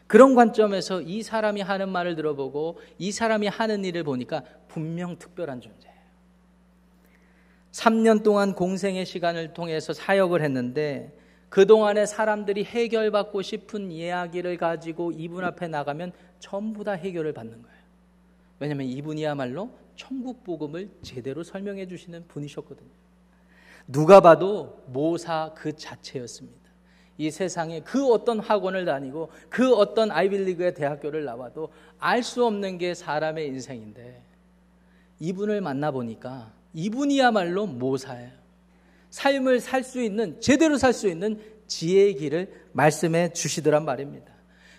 그런 0.07 0.35
관점에서 0.35 1.03
이 1.03 1.23
사람이 1.23 1.61
하는 1.61 1.91
말을 1.91 2.17
들어보고 2.17 2.81
이 2.99 3.13
사람이 3.13 3.47
하는 3.47 3.85
일을 3.85 4.05
보니까 4.05 4.43
분명 4.69 5.19
특별한 5.19 5.61
존재예요. 5.61 5.99
3년 7.73 8.23
동안 8.23 8.55
공생의 8.55 9.05
시간을 9.05 9.53
통해서 9.53 9.93
사역을 9.93 10.43
했는데 10.43 11.13
그동안에 11.49 12.07
사람들이 12.07 12.65
해결받고 12.65 13.43
싶은 13.43 13.91
이야기를 13.91 14.57
가지고 14.59 15.13
이분 15.13 15.45
앞에 15.45 15.69
나가면 15.69 16.13
전부 16.39 16.85
다 16.85 16.93
해결을 16.93 17.33
받는 17.33 17.63
거예요. 17.63 17.79
왜냐하면 18.61 18.87
이분이야말로 18.87 19.71
천국 19.97 20.45
복음을 20.45 20.91
제대로 21.03 21.43
설명해 21.43 21.89
주시는 21.89 22.29
분이셨거든요. 22.29 22.89
누가 23.87 24.21
봐도 24.21 24.83
모사 24.87 25.53
그 25.55 25.75
자체였습니다. 25.75 26.69
이 27.17 27.31
세상에 27.31 27.81
그 27.81 28.13
어떤 28.13 28.39
학원을 28.39 28.85
다니고 28.85 29.31
그 29.49 29.75
어떤 29.75 30.11
아이빌리그의 30.11 30.75
대학교를 30.75 31.25
나와도 31.25 31.73
알 31.99 32.23
수 32.23 32.45
없는 32.45 32.79
게 32.79 32.95
사람의 32.95 33.47
인생인데 33.49 34.23
이분을 35.19 35.61
만나 35.61 35.91
보니까 35.91 36.53
이분이야말로 36.75 37.67
모사예요. 37.67 38.31
삶을 39.11 39.61
살 39.61 39.83
수 39.83 40.01
있는 40.03 40.41
제대로 40.41 40.77
살 40.77 40.93
수 40.93 41.09
있는 41.09 41.41
지혜의 41.67 42.17
길을 42.17 42.53
말씀해 42.73 43.33
주시더란 43.33 43.85
말입니다. 43.85 44.33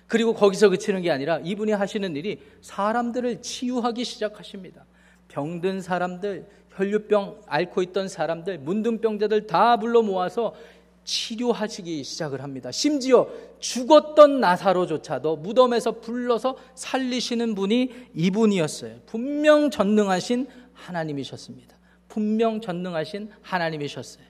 그리고 0.07 0.33
거기서 0.33 0.69
그치는 0.69 1.01
게 1.03 1.11
아니라 1.11 1.39
이분이 1.43 1.71
하시는 1.71 2.15
일이 2.15 2.39
사람들을 2.61 3.41
치유하기 3.41 4.03
시작하십니다. 4.03 4.85
병든 5.27 5.81
사람들, 5.81 6.47
혈류병 6.71 7.41
앓고 7.45 7.83
있던 7.83 8.07
사람들, 8.07 8.57
문둥병자들 8.59 9.45
다 9.45 9.77
불러 9.77 10.01
모아서 10.01 10.55
치료하시기 11.03 12.03
시작을 12.03 12.41
합니다. 12.41 12.71
심지어 12.71 13.27
죽었던 13.59 14.39
나사로조차도 14.39 15.37
무덤에서 15.37 15.99
불러서 16.01 16.57
살리시는 16.75 17.55
분이 17.55 17.91
이분이었어요. 18.15 19.01
분명 19.05 19.69
전능하신 19.69 20.47
하나님이셨습니다. 20.73 21.78
분명 22.09 22.59
전능하신 22.59 23.31
하나님이셨어요. 23.41 24.25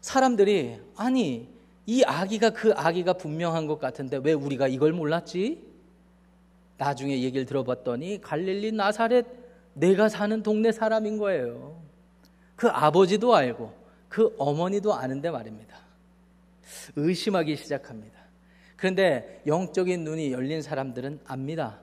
사람들이 0.00 0.78
아니 0.96 1.48
이 1.86 2.02
아기가 2.04 2.50
그 2.50 2.72
아기가 2.76 3.14
분명한 3.14 3.66
것 3.66 3.78
같은데 3.78 4.20
왜 4.22 4.32
우리가 4.32 4.68
이걸 4.68 4.92
몰랐지? 4.92 5.64
나중에 6.76 7.22
얘기를 7.22 7.46
들어봤더니 7.46 8.20
갈릴리 8.20 8.72
나사렛 8.72 9.24
내가 9.74 10.08
사는 10.08 10.42
동네 10.42 10.72
사람인 10.72 11.16
거예요. 11.18 11.80
그 12.56 12.68
아버지도 12.68 13.34
알고 13.34 13.72
그 14.08 14.34
어머니도 14.38 14.94
아는데 14.94 15.30
말입니다. 15.30 15.76
의심하기 16.96 17.56
시작합니다. 17.56 18.16
그런데 18.76 19.42
영적인 19.46 20.04
눈이 20.04 20.32
열린 20.32 20.62
사람들은 20.62 21.20
압니다. 21.26 21.80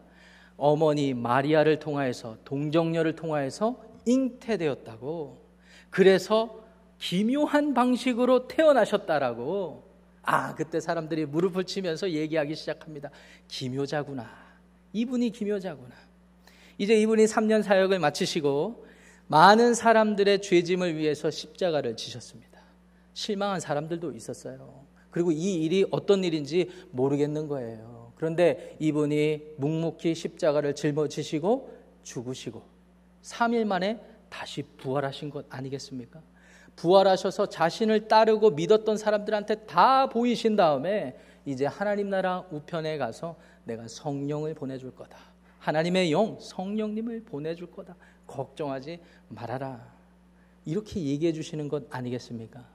어머니 0.57 1.13
마리아를 1.13 1.79
통하여서 1.79 2.37
동정녀를 2.45 3.15
통하여서 3.15 3.92
잉태되었다고. 4.05 5.41
그래서 5.89 6.63
기묘한 6.99 7.73
방식으로 7.73 8.47
태어나셨다라고. 8.47 9.83
아, 10.23 10.55
그때 10.55 10.79
사람들이 10.79 11.25
무릎을 11.25 11.65
치면서 11.65 12.11
얘기하기 12.11 12.55
시작합니다. 12.55 13.09
기묘자구나. 13.47 14.29
이분이 14.93 15.31
기묘자구나. 15.31 15.95
이제 16.77 16.95
이분이 16.95 17.25
3년 17.25 17.61
사역을 17.61 17.99
마치시고 17.99 18.85
많은 19.27 19.73
사람들의 19.73 20.41
죄짐을 20.41 20.95
위해서 20.95 21.29
십자가를 21.29 21.95
지셨습니다. 21.95 22.59
실망한 23.13 23.59
사람들도 23.59 24.13
있었어요. 24.13 24.85
그리고 25.11 25.31
이 25.31 25.63
일이 25.63 25.85
어떤 25.91 26.23
일인지 26.23 26.69
모르겠는 26.91 27.47
거예요. 27.47 28.13
그런데 28.15 28.75
이분이 28.79 29.55
묵묵히 29.57 30.15
십자가를 30.15 30.75
짊어지시고 30.75 31.77
죽으시고 32.03 32.72
3일 33.23 33.65
만에 33.65 33.99
다시 34.29 34.63
부활하신 34.77 35.29
것 35.29 35.45
아니겠습니까? 35.49 36.21
부활하셔서 36.75 37.47
자신을 37.47 38.07
따르고 38.07 38.51
믿었던 38.51 38.97
사람들한테 38.97 39.65
다 39.65 40.07
보이신 40.07 40.55
다음에 40.55 41.17
이제 41.45 41.65
하나님 41.65 42.09
나라 42.09 42.45
우편에 42.51 42.97
가서 42.97 43.35
내가 43.63 43.87
성령을 43.87 44.53
보내줄 44.53 44.95
거다. 44.95 45.17
하나님의 45.59 46.11
영, 46.11 46.37
성령님을 46.39 47.23
보내줄 47.23 47.71
거다. 47.71 47.95
걱정하지 48.27 48.99
말아라. 49.29 49.93
이렇게 50.65 51.01
얘기해 51.01 51.33
주시는 51.33 51.67
것 51.69 51.83
아니겠습니까? 51.89 52.65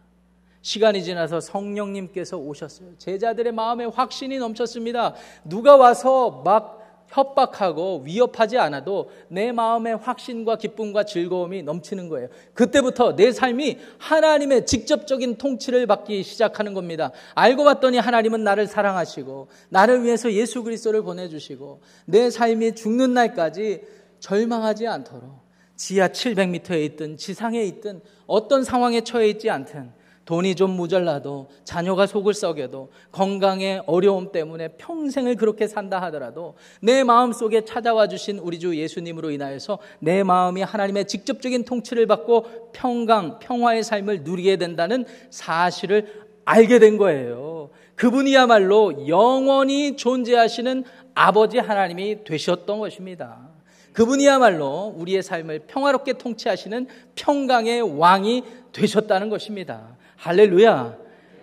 시간이 0.62 1.02
지나서 1.02 1.40
성령님께서 1.40 2.36
오셨어요. 2.36 2.96
제자들의 2.98 3.52
마음에 3.52 3.84
확신이 3.84 4.38
넘쳤습니다. 4.38 5.14
누가 5.44 5.76
와서 5.76 6.42
막 6.44 6.77
협박하고 7.08 8.02
위협하지 8.04 8.58
않아도 8.58 9.10
내 9.28 9.52
마음의 9.52 9.96
확신과 9.96 10.56
기쁨과 10.56 11.04
즐거움이 11.04 11.62
넘치는 11.62 12.08
거예요. 12.08 12.28
그때부터 12.54 13.16
내 13.16 13.32
삶이 13.32 13.78
하나님의 13.98 14.66
직접적인 14.66 15.36
통치를 15.36 15.86
받기 15.86 16.22
시작하는 16.22 16.74
겁니다. 16.74 17.10
알고 17.34 17.64
봤더니 17.64 17.98
하나님은 17.98 18.44
나를 18.44 18.66
사랑하시고 18.66 19.48
나를 19.70 20.04
위해서 20.04 20.32
예수 20.32 20.62
그리스도를 20.62 21.02
보내주시고 21.02 21.80
내 22.06 22.30
삶이 22.30 22.74
죽는 22.74 23.14
날까지 23.14 23.82
절망하지 24.20 24.86
않도록 24.86 25.48
지하 25.76 26.08
700m에 26.08 26.84
있든 26.84 27.16
지상에 27.16 27.62
있든 27.62 28.00
어떤 28.26 28.64
상황에 28.64 29.02
처해 29.02 29.28
있지 29.28 29.48
않든 29.48 29.92
돈이 30.28 30.56
좀 30.56 30.76
모자라도 30.76 31.48
자녀가 31.64 32.06
속을 32.06 32.34
썩여도 32.34 32.90
건강의 33.12 33.82
어려움 33.86 34.30
때문에 34.30 34.68
평생을 34.76 35.36
그렇게 35.36 35.66
산다 35.66 36.02
하더라도 36.02 36.54
내 36.82 37.02
마음 37.02 37.32
속에 37.32 37.64
찾아와 37.64 38.08
주신 38.08 38.38
우리 38.38 38.58
주 38.58 38.76
예수님으로 38.76 39.30
인하여서 39.30 39.78
내 40.00 40.22
마음이 40.22 40.60
하나님의 40.60 41.06
직접적인 41.06 41.64
통치를 41.64 42.06
받고 42.06 42.72
평강, 42.74 43.38
평화의 43.38 43.82
삶을 43.82 44.20
누리게 44.24 44.58
된다는 44.58 45.06
사실을 45.30 46.26
알게 46.44 46.78
된 46.78 46.98
거예요. 46.98 47.70
그분이야말로 47.94 49.08
영원히 49.08 49.96
존재하시는 49.96 50.84
아버지 51.14 51.56
하나님이 51.56 52.24
되셨던 52.24 52.80
것입니다. 52.80 53.48
그분이야말로 53.94 54.92
우리의 54.94 55.22
삶을 55.22 55.60
평화롭게 55.60 56.18
통치하시는 56.18 56.86
평강의 57.14 57.98
왕이 57.98 58.44
되셨다는 58.74 59.30
것입니다. 59.30 59.96
할렐루야. 60.18 60.98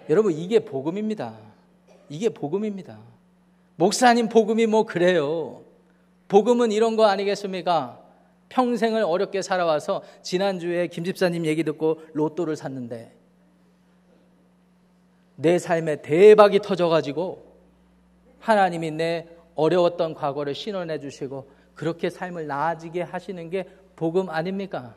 여러분, 0.10 0.34
이게 0.34 0.60
복음입니다. 0.60 1.34
이게 2.10 2.30
복음입니다. 2.30 3.00
목사님 3.78 4.28
복음이 4.30 4.68
뭐 4.68 4.84
그래요. 4.84 5.64
복음은 6.28 6.72
이런 6.72 6.96
거 6.96 7.06
아니겠습니까? 7.06 8.02
평생을 8.50 9.04
어렵게 9.04 9.42
살아와서 9.42 10.04
지난주에 10.22 10.88
김 10.88 11.04
집사님 11.04 11.46
얘기 11.46 11.64
듣고 11.64 12.02
로또를 12.14 12.56
샀는데 12.56 13.14
내 15.36 15.58
삶에 15.58 16.02
대박이 16.02 16.60
터져가지고 16.60 17.44
하나님이 18.40 18.92
내 18.92 19.28
어려웠던 19.56 20.14
과거를 20.14 20.54
신원해 20.54 21.00
주시고 21.00 21.50
그렇게 21.74 22.10
삶을 22.10 22.48
나아지게 22.48 23.02
하시는 23.02 23.50
게 23.50 23.66
복음 23.96 24.30
아닙니까? 24.30 24.96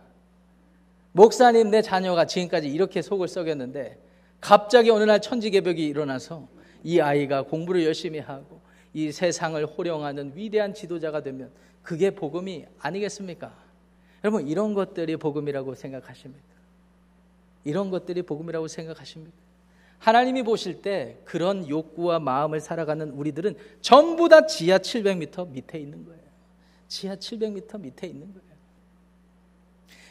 목사님 1.19 1.71
내 1.71 1.83
자녀가 1.83 2.27
지금까지 2.27 2.69
이렇게 2.69 3.03
속을 3.03 3.27
썩였는데 3.27 3.99
갑자기 4.41 4.89
어느 4.93 5.03
날 5.03 5.21
천지개벽이 5.21 5.85
일어나서 5.85 6.47
이 6.85 7.01
아이가 7.01 7.43
공부를 7.43 7.85
열심히 7.85 8.21
하고 8.21 8.61
이 8.95 9.11
세상을 9.11 9.67
호령하는 9.67 10.35
위대한 10.37 10.75
지도자가 10.75 11.25
되면 11.25 11.51
그게 11.83 12.11
복음이 12.11 12.67
아니겠습니까? 12.79 13.53
여러분 14.23 14.47
이런 14.47 14.75
것들이 14.75 15.17
복음이라고 15.17 15.75
생각하십니까? 15.75 16.47
이런 17.65 17.91
것들이 17.91 18.23
복음이라고 18.23 18.69
생각하십니까? 18.69 19.37
하나님이 19.99 20.45
보실 20.45 20.83
때 20.83 21.17
그런 21.25 21.69
욕구와 21.69 22.21
마음을 22.21 22.61
살아가는 22.61 23.11
우리들은 23.11 23.57
전부 23.81 24.29
다 24.29 24.47
지하 24.47 24.79
700m 24.79 25.51
밑에 25.51 25.81
있는 25.81 26.05
거예요. 26.05 26.23
지하 26.87 27.17
700m 27.17 27.81
밑에 27.81 28.07
있는 28.07 28.33
거예요. 28.33 28.48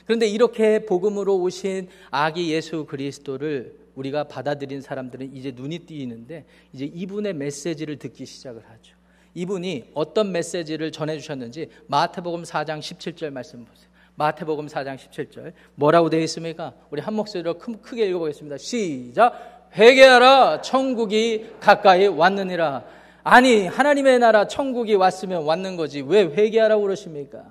그런데 0.08 0.26
이렇게 0.26 0.86
복음으로 0.86 1.36
오신 1.36 1.90
아기 2.10 2.54
예수 2.54 2.86
그리스도를 2.86 3.76
우리가 3.96 4.24
받아들인 4.24 4.82
사람들은 4.82 5.36
이제 5.36 5.52
눈이 5.54 5.80
띄이는데 5.80 6.46
이제 6.72 6.86
이분의 6.86 7.34
메시지를 7.34 7.98
듣기 7.98 8.26
시작을 8.26 8.64
하죠. 8.66 8.96
이분이 9.34 9.92
어떤 9.94 10.32
메시지를 10.32 10.94
전해 10.94 11.20
주셨는지 11.20 11.70
마태복음 11.88 12.44
4장 12.44 12.80
17절 12.80 13.32
말씀 13.32 13.66
보세요. 13.66 13.88
마태복음 14.16 14.68
4장 14.68 14.96
17절 14.96 15.52
뭐라고 15.76 16.10
되어 16.10 16.22
있습니까? 16.22 16.74
우리 16.90 17.02
한 17.02 17.14
목소리로 17.14 17.58
크게 17.58 18.08
읽어보겠습니다. 18.08 18.58
시작. 18.58 19.70
회개하라 19.76 20.62
천국이 20.62 21.48
가까이 21.60 22.08
왔느니라. 22.08 22.86
아니 23.26 23.68
하나님의 23.68 24.20
나라 24.20 24.48
천국이 24.48 24.96
왔으면 24.96 25.44
왔는 25.44 25.76
거지 25.76 26.00
왜 26.00 26.24
회개하라고 26.24 26.82
그러십니까? 26.84 27.44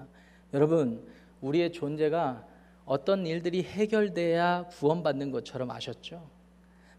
여러분 0.54 1.15
우리의 1.40 1.72
존재가 1.72 2.46
어떤 2.84 3.26
일들이 3.26 3.62
해결돼야 3.62 4.66
구원받는 4.68 5.30
것처럼 5.32 5.70
아셨죠? 5.70 6.28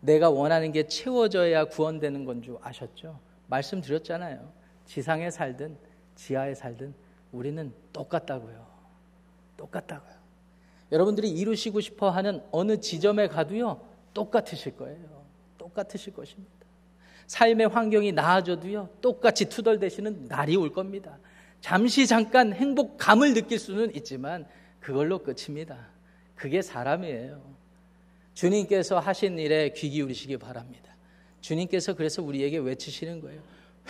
내가 0.01 0.29
원하는 0.29 0.71
게 0.71 0.87
채워져야 0.87 1.65
구원되는 1.65 2.25
건 2.25 2.41
줄 2.41 2.57
아셨죠? 2.61 3.19
말씀드렸잖아요. 3.47 4.51
지상에 4.85 5.29
살든 5.31 5.77
지하에 6.15 6.53
살든 6.53 6.93
우리는 7.31 7.73
똑같다고요. 7.93 8.65
똑같다고요. 9.57 10.17
여러분들이 10.91 11.29
이루시고 11.29 11.81
싶어 11.81 12.09
하는 12.09 12.41
어느 12.51 12.79
지점에 12.79 13.27
가도요, 13.27 13.81
똑같으실 14.13 14.77
거예요. 14.77 15.23
똑같으실 15.57 16.13
것입니다. 16.13 16.53
삶의 17.27 17.67
환경이 17.67 18.13
나아져도요, 18.13 18.89
똑같이 19.01 19.49
투덜대시는 19.49 20.25
날이 20.25 20.55
올 20.55 20.71
겁니다. 20.71 21.17
잠시 21.61 22.07
잠깐 22.07 22.53
행복감을 22.53 23.33
느낄 23.33 23.59
수는 23.59 23.95
있지만 23.95 24.45
그걸로 24.79 25.19
끝입니다. 25.19 25.77
그게 26.35 26.61
사람이에요. 26.61 27.41
주님께서 28.33 28.99
하신 28.99 29.39
일에 29.39 29.73
귀 29.75 29.89
기울이시기 29.89 30.37
바랍니다. 30.37 30.95
주님께서 31.41 31.95
그래서 31.95 32.21
우리에게 32.21 32.57
외치시는 32.57 33.21
거예요. 33.21 33.41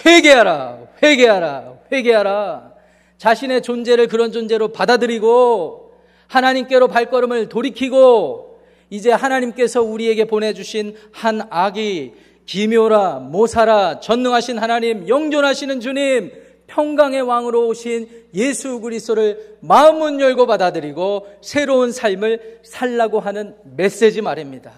회개하라, 0.05 0.87
회개하라, 1.03 1.79
회개하라. 1.91 2.73
자신의 3.17 3.61
존재를 3.61 4.07
그런 4.07 4.31
존재로 4.31 4.69
받아들이고 4.69 5.91
하나님께로 6.27 6.87
발걸음을 6.87 7.49
돌이키고 7.49 8.61
이제 8.89 9.11
하나님께서 9.11 9.81
우리에게 9.81 10.25
보내주신 10.25 10.95
한 11.11 11.41
아기 11.49 12.13
기묘라, 12.45 13.19
모사라, 13.19 13.99
전능하신 13.99 14.57
하나님, 14.57 15.07
영존하시는 15.09 15.81
주님, 15.81 16.31
평강의 16.67 17.21
왕으로 17.21 17.67
오신 17.67 18.29
예수 18.33 18.79
그리스도를 18.81 19.57
마음문 19.61 20.19
열고 20.19 20.45
받아들이고 20.45 21.27
새로운 21.41 21.91
삶을 21.91 22.61
살라고 22.63 23.19
하는 23.19 23.55
메시지 23.63 24.21
말입니다. 24.21 24.73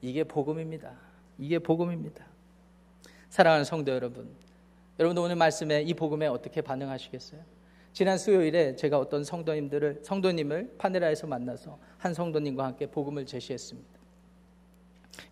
이게 0.00 0.24
복음입니다. 0.24 0.92
이게 1.38 1.58
복음입니다. 1.58 2.24
사랑하는 3.30 3.64
성도 3.64 3.90
여러분, 3.90 4.28
여러분도 4.98 5.22
오늘 5.22 5.36
말씀에 5.36 5.82
이 5.82 5.94
복음에 5.94 6.26
어떻게 6.26 6.60
반응하시겠어요? 6.60 7.40
지난 7.92 8.18
수요일에 8.18 8.76
제가 8.76 8.98
어떤 8.98 9.24
성도님들을 9.24 10.00
성도님을 10.02 10.74
파네라에서 10.78 11.26
만나서 11.26 11.78
한 11.96 12.12
성도님과 12.12 12.64
함께 12.64 12.86
복음을 12.86 13.24
제시했습니다. 13.24 13.88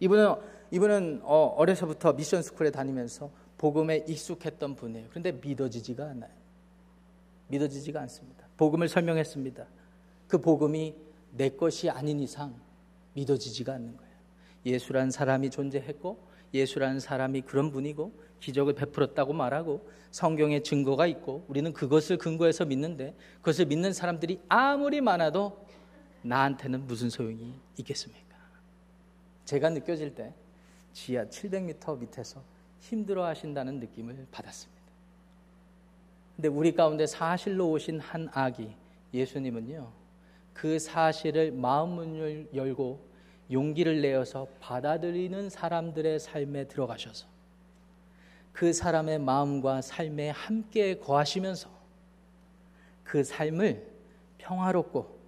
이분은 0.01 0.35
이분은 0.71 1.21
어, 1.25 1.55
어려서부터 1.57 2.15
미션 2.15 2.43
스쿨에 2.43 2.71
다니면서 2.71 3.31
복음에 3.62 3.98
익숙했던 4.09 4.75
분이에요. 4.75 5.07
그런데 5.11 5.31
믿어지지가 5.31 6.05
않아요. 6.05 6.33
믿어지지가 7.46 8.01
않습니다. 8.01 8.44
복음을 8.57 8.88
설명했습니다. 8.88 9.64
그 10.27 10.40
복음이 10.40 10.96
내 11.31 11.48
것이 11.51 11.88
아닌 11.88 12.18
이상 12.18 12.61
믿어지지가 13.14 13.72
않는 13.75 13.96
거예요. 13.96 14.12
예수란 14.66 15.12
사람이 15.12 15.51
존재했고 15.51 16.18
예수라는 16.53 16.98
사람이 16.98 17.42
그런 17.42 17.70
분이고 17.70 18.12
기적을 18.40 18.72
베풀었다고 18.72 19.33
말하고 19.33 19.88
성경에 20.11 20.64
증거가 20.64 21.07
있고 21.07 21.44
우리는 21.46 21.72
그것을 21.72 22.18
근거해서 22.18 22.64
믿는데 22.64 23.14
그것을 23.37 23.66
믿는 23.66 23.92
사람들이 23.92 24.40
아무리 24.48 25.01
많아도 25.01 25.64
나한테는 26.22 26.88
무슨 26.88 27.11
소용이 27.11 27.55
있겠습니까? 27.79 28.37
제가 29.45 29.70
느껴질 29.70 30.16
때 30.16 30.34
지하 30.93 31.26
700m 31.26 32.01
밑에서 32.01 32.43
힘들어 32.83 33.24
하신다는 33.24 33.78
느낌을 33.78 34.26
받았습니다. 34.33 34.83
근데 36.35 36.49
우리 36.49 36.72
가운데 36.74 37.07
사실로 37.07 37.70
오신 37.70 38.01
한 38.01 38.28
아기 38.33 38.74
예수님은요. 39.14 39.89
그 40.53 40.78
사실을 40.78 41.53
마음문을 41.53 42.51
열고 42.55 43.01
용기를 43.51 44.03
내어서 44.03 44.49
받아들이는 44.61 45.49
사람들의 45.49 46.18
삶에 46.18 46.66
들어가셔서 46.66 47.26
그 48.53 48.72
사람의 48.72 49.20
마음과 49.20 49.83
삶에 49.83 50.30
함께 50.30 50.99
거하시면서 50.99 51.70
그 53.05 53.22
삶을 53.22 53.87
평화롭고 54.39 55.18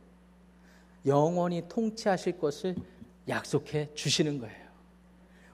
영원히 1.07 1.63
통치하실 1.69 2.39
것을 2.39 2.75
약속해 3.29 3.89
주시는 3.95 4.41
거예요. 4.41 4.65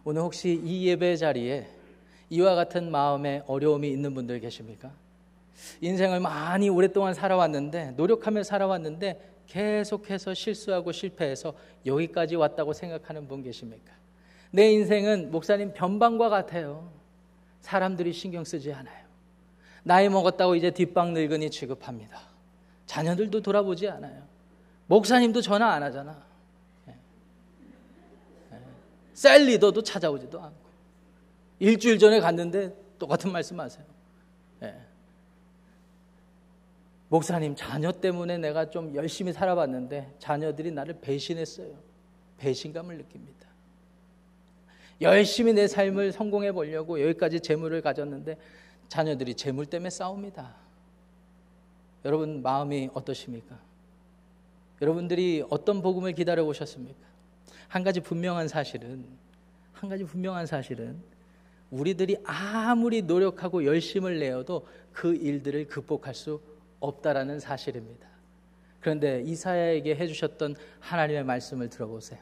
오늘 0.05 0.23
혹시 0.23 0.61
이 0.65 0.87
예배 0.87 1.17
자리에 1.17 1.80
이와 2.31 2.55
같은 2.55 2.91
마음에 2.91 3.43
어려움이 3.47 3.91
있는 3.91 4.15
분들 4.15 4.41
계십니까? 4.41 4.91
인생을 5.81 6.21
많이 6.21 6.69
오랫동안 6.69 7.13
살아왔는데 7.13 7.93
노력하며 7.97 8.45
살아왔는데 8.45 9.31
계속해서 9.47 10.33
실수하고 10.33 10.93
실패해서 10.93 11.55
여기까지 11.85 12.37
왔다고 12.37 12.73
생각하는 12.73 13.27
분 13.27 13.43
계십니까? 13.43 13.93
내 14.53 14.71
인생은 14.73 15.31
목사님 15.31 15.75
변방과 15.75 16.29
같아요. 16.29 16.91
사람들이 17.61 18.13
신경 18.13 18.45
쓰지 18.45 18.73
않아요. 18.73 19.05
나이 19.83 20.09
먹었다고 20.09 20.55
이제 20.55 20.71
뒷방 20.71 21.15
늙은이 21.15 21.51
취급합니다. 21.51 22.21
자녀들도 22.87 23.41
돌아보지 23.43 23.89
않아요. 23.89 24.23
목사님도 24.87 25.41
전화 25.41 25.73
안 25.73 25.83
하잖아. 25.83 26.23
예. 26.89 26.95
예. 28.53 28.59
셀 29.15 29.47
리더도 29.47 29.83
찾아오지도 29.83 30.41
않고. 30.41 30.60
일주일 31.61 31.99
전에 31.99 32.21
갔는데 32.21 32.75
똑같은 32.99 33.31
말씀 33.31 33.61
하세요. 33.61 33.85
예. 34.63 34.75
목사님, 37.09 37.55
자녀 37.55 37.93
때문에 37.93 38.39
내가 38.39 38.71
좀 38.71 38.95
열심히 38.95 39.33
살아봤는데 39.33 40.15
자녀들이 40.19 40.73
나를 40.73 40.99
배신했어요. 41.01 41.75
배신감을 42.39 42.97
느낍니다. 42.97 43.47
열심히 45.01 45.53
내 45.53 45.67
삶을 45.67 46.13
성공해 46.13 46.53
보려고 46.53 47.01
여기까지 47.01 47.41
재물을 47.41 47.81
가졌는데 47.81 48.37
자녀들이 48.89 49.35
재물 49.35 49.67
때문에 49.67 49.91
싸웁니다. 49.91 50.55
여러분 52.05 52.43
마음이 52.43 52.91
어떠십니까? 52.95 53.59
여러분들이 54.81 55.45
어떤 55.51 55.83
복음을 55.83 56.13
기다려 56.13 56.45
오셨습니까? 56.45 56.99
한 57.69 57.85
가지 57.85 58.01
분명한 58.01 58.49
사실은 58.49 59.05
한 59.73 59.91
가지 59.91 60.05
분명한 60.05 60.47
사실은 60.47 61.01
우리들이 61.71 62.17
아무리 62.25 63.03
노력하고 63.03 63.65
열심을 63.65 64.19
내어도 64.19 64.67
그 64.93 65.15
일들을 65.15 65.67
극복할 65.69 66.15
수 66.15 66.41
없다라는 66.81 67.41
사실입니다. 67.41 68.09
그런데 68.81 69.23
이사야에게 69.25 69.95
해주셨던 69.95 70.57
하나님의 70.81 71.25
말씀을 71.25 71.69
들어보세요. 71.69 72.21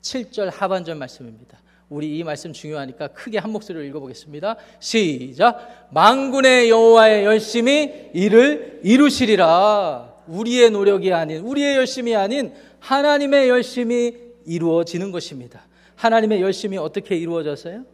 7절 0.00 0.50
하반절 0.52 0.94
말씀입니다. 0.94 1.58
우리 1.88 2.18
이 2.18 2.24
말씀 2.24 2.52
중요하니까 2.52 3.08
크게 3.08 3.38
한 3.38 3.50
목소리로 3.50 3.84
읽어보겠습니다. 3.84 4.56
시작. 4.78 5.88
망군의 5.90 6.68
여호와의 6.70 7.24
열심히 7.24 8.10
이를 8.12 8.80
이루시리라. 8.84 10.14
우리의 10.26 10.70
노력이 10.70 11.12
아닌 11.12 11.40
우리의 11.40 11.76
열심이 11.76 12.14
아닌 12.14 12.52
하나님의 12.80 13.48
열심이 13.48 14.14
이루어지는 14.44 15.10
것입니다. 15.10 15.66
하나님의 15.96 16.42
열심이 16.42 16.76
어떻게 16.76 17.16
이루어졌어요? 17.16 17.84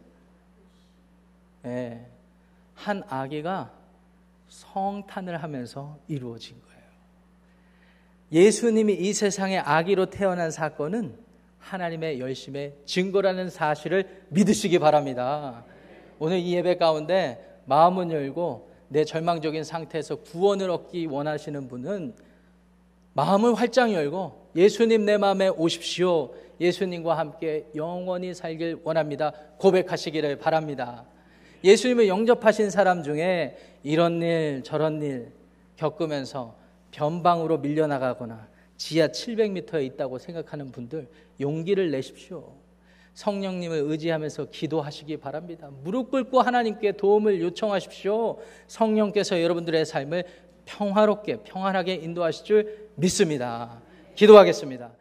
네. 1.65 2.05
한 2.75 3.03
아기가 3.09 3.71
성탄을 4.47 5.41
하면서 5.41 5.97
이루어진 6.07 6.61
거예요. 6.61 6.81
예수님이 8.31 8.93
이 8.93 9.13
세상에 9.13 9.57
아기로 9.57 10.07
태어난 10.11 10.51
사건은 10.51 11.17
하나님의 11.57 12.19
열심의 12.19 12.75
증거라는 12.85 13.49
사실을 13.49 14.25
믿으시기 14.29 14.77
바랍니다. 14.77 15.65
오늘 16.19 16.37
이 16.37 16.53
예배 16.53 16.77
가운데 16.77 17.59
마음을 17.65 18.11
열고 18.11 18.69
내 18.89 19.03
절망적인 19.03 19.63
상태에서 19.63 20.17
구원을 20.17 20.69
얻기 20.69 21.07
원하시는 21.07 21.67
분은 21.67 22.13
마음을 23.13 23.55
활짝 23.55 23.91
열고 23.91 24.51
예수님 24.55 25.05
내 25.05 25.17
마음에 25.17 25.47
오십시오. 25.47 26.31
예수님과 26.61 27.17
함께 27.17 27.65
영원히 27.75 28.35
살길 28.35 28.81
원합니다. 28.83 29.31
고백하시기를 29.57 30.37
바랍니다. 30.37 31.05
예수님을 31.65 32.07
영접하신 32.07 32.69
사람 32.69 33.01
중에 33.01 33.57
이런 33.81 34.21
일 34.21 34.61
저런 34.63 35.01
일 35.01 35.31
겪으면서 35.77 36.55
변방으로 36.91 37.57
밀려나가거나 37.57 38.47
지하 38.77 39.07
700m에 39.07 39.83
있다고 39.83 40.19
생각하는 40.19 40.71
분들 40.71 41.07
용기를 41.41 41.89
내십시오. 41.89 42.53
성령님을 43.15 43.77
의지하면서 43.87 44.49
기도하시기 44.51 45.17
바랍니다. 45.17 45.71
무릎 45.83 46.11
꿇고 46.11 46.39
하나님께 46.39 46.91
도움을 46.91 47.41
요청하십시오. 47.41 48.37
성령께서 48.67 49.41
여러분들의 49.41 49.85
삶을 49.85 50.23
평화롭게 50.65 51.37
평안하게 51.43 51.95
인도하실 51.95 52.45
줄 52.45 52.89
믿습니다. 52.95 53.81
기도하겠습니다. 54.13 54.91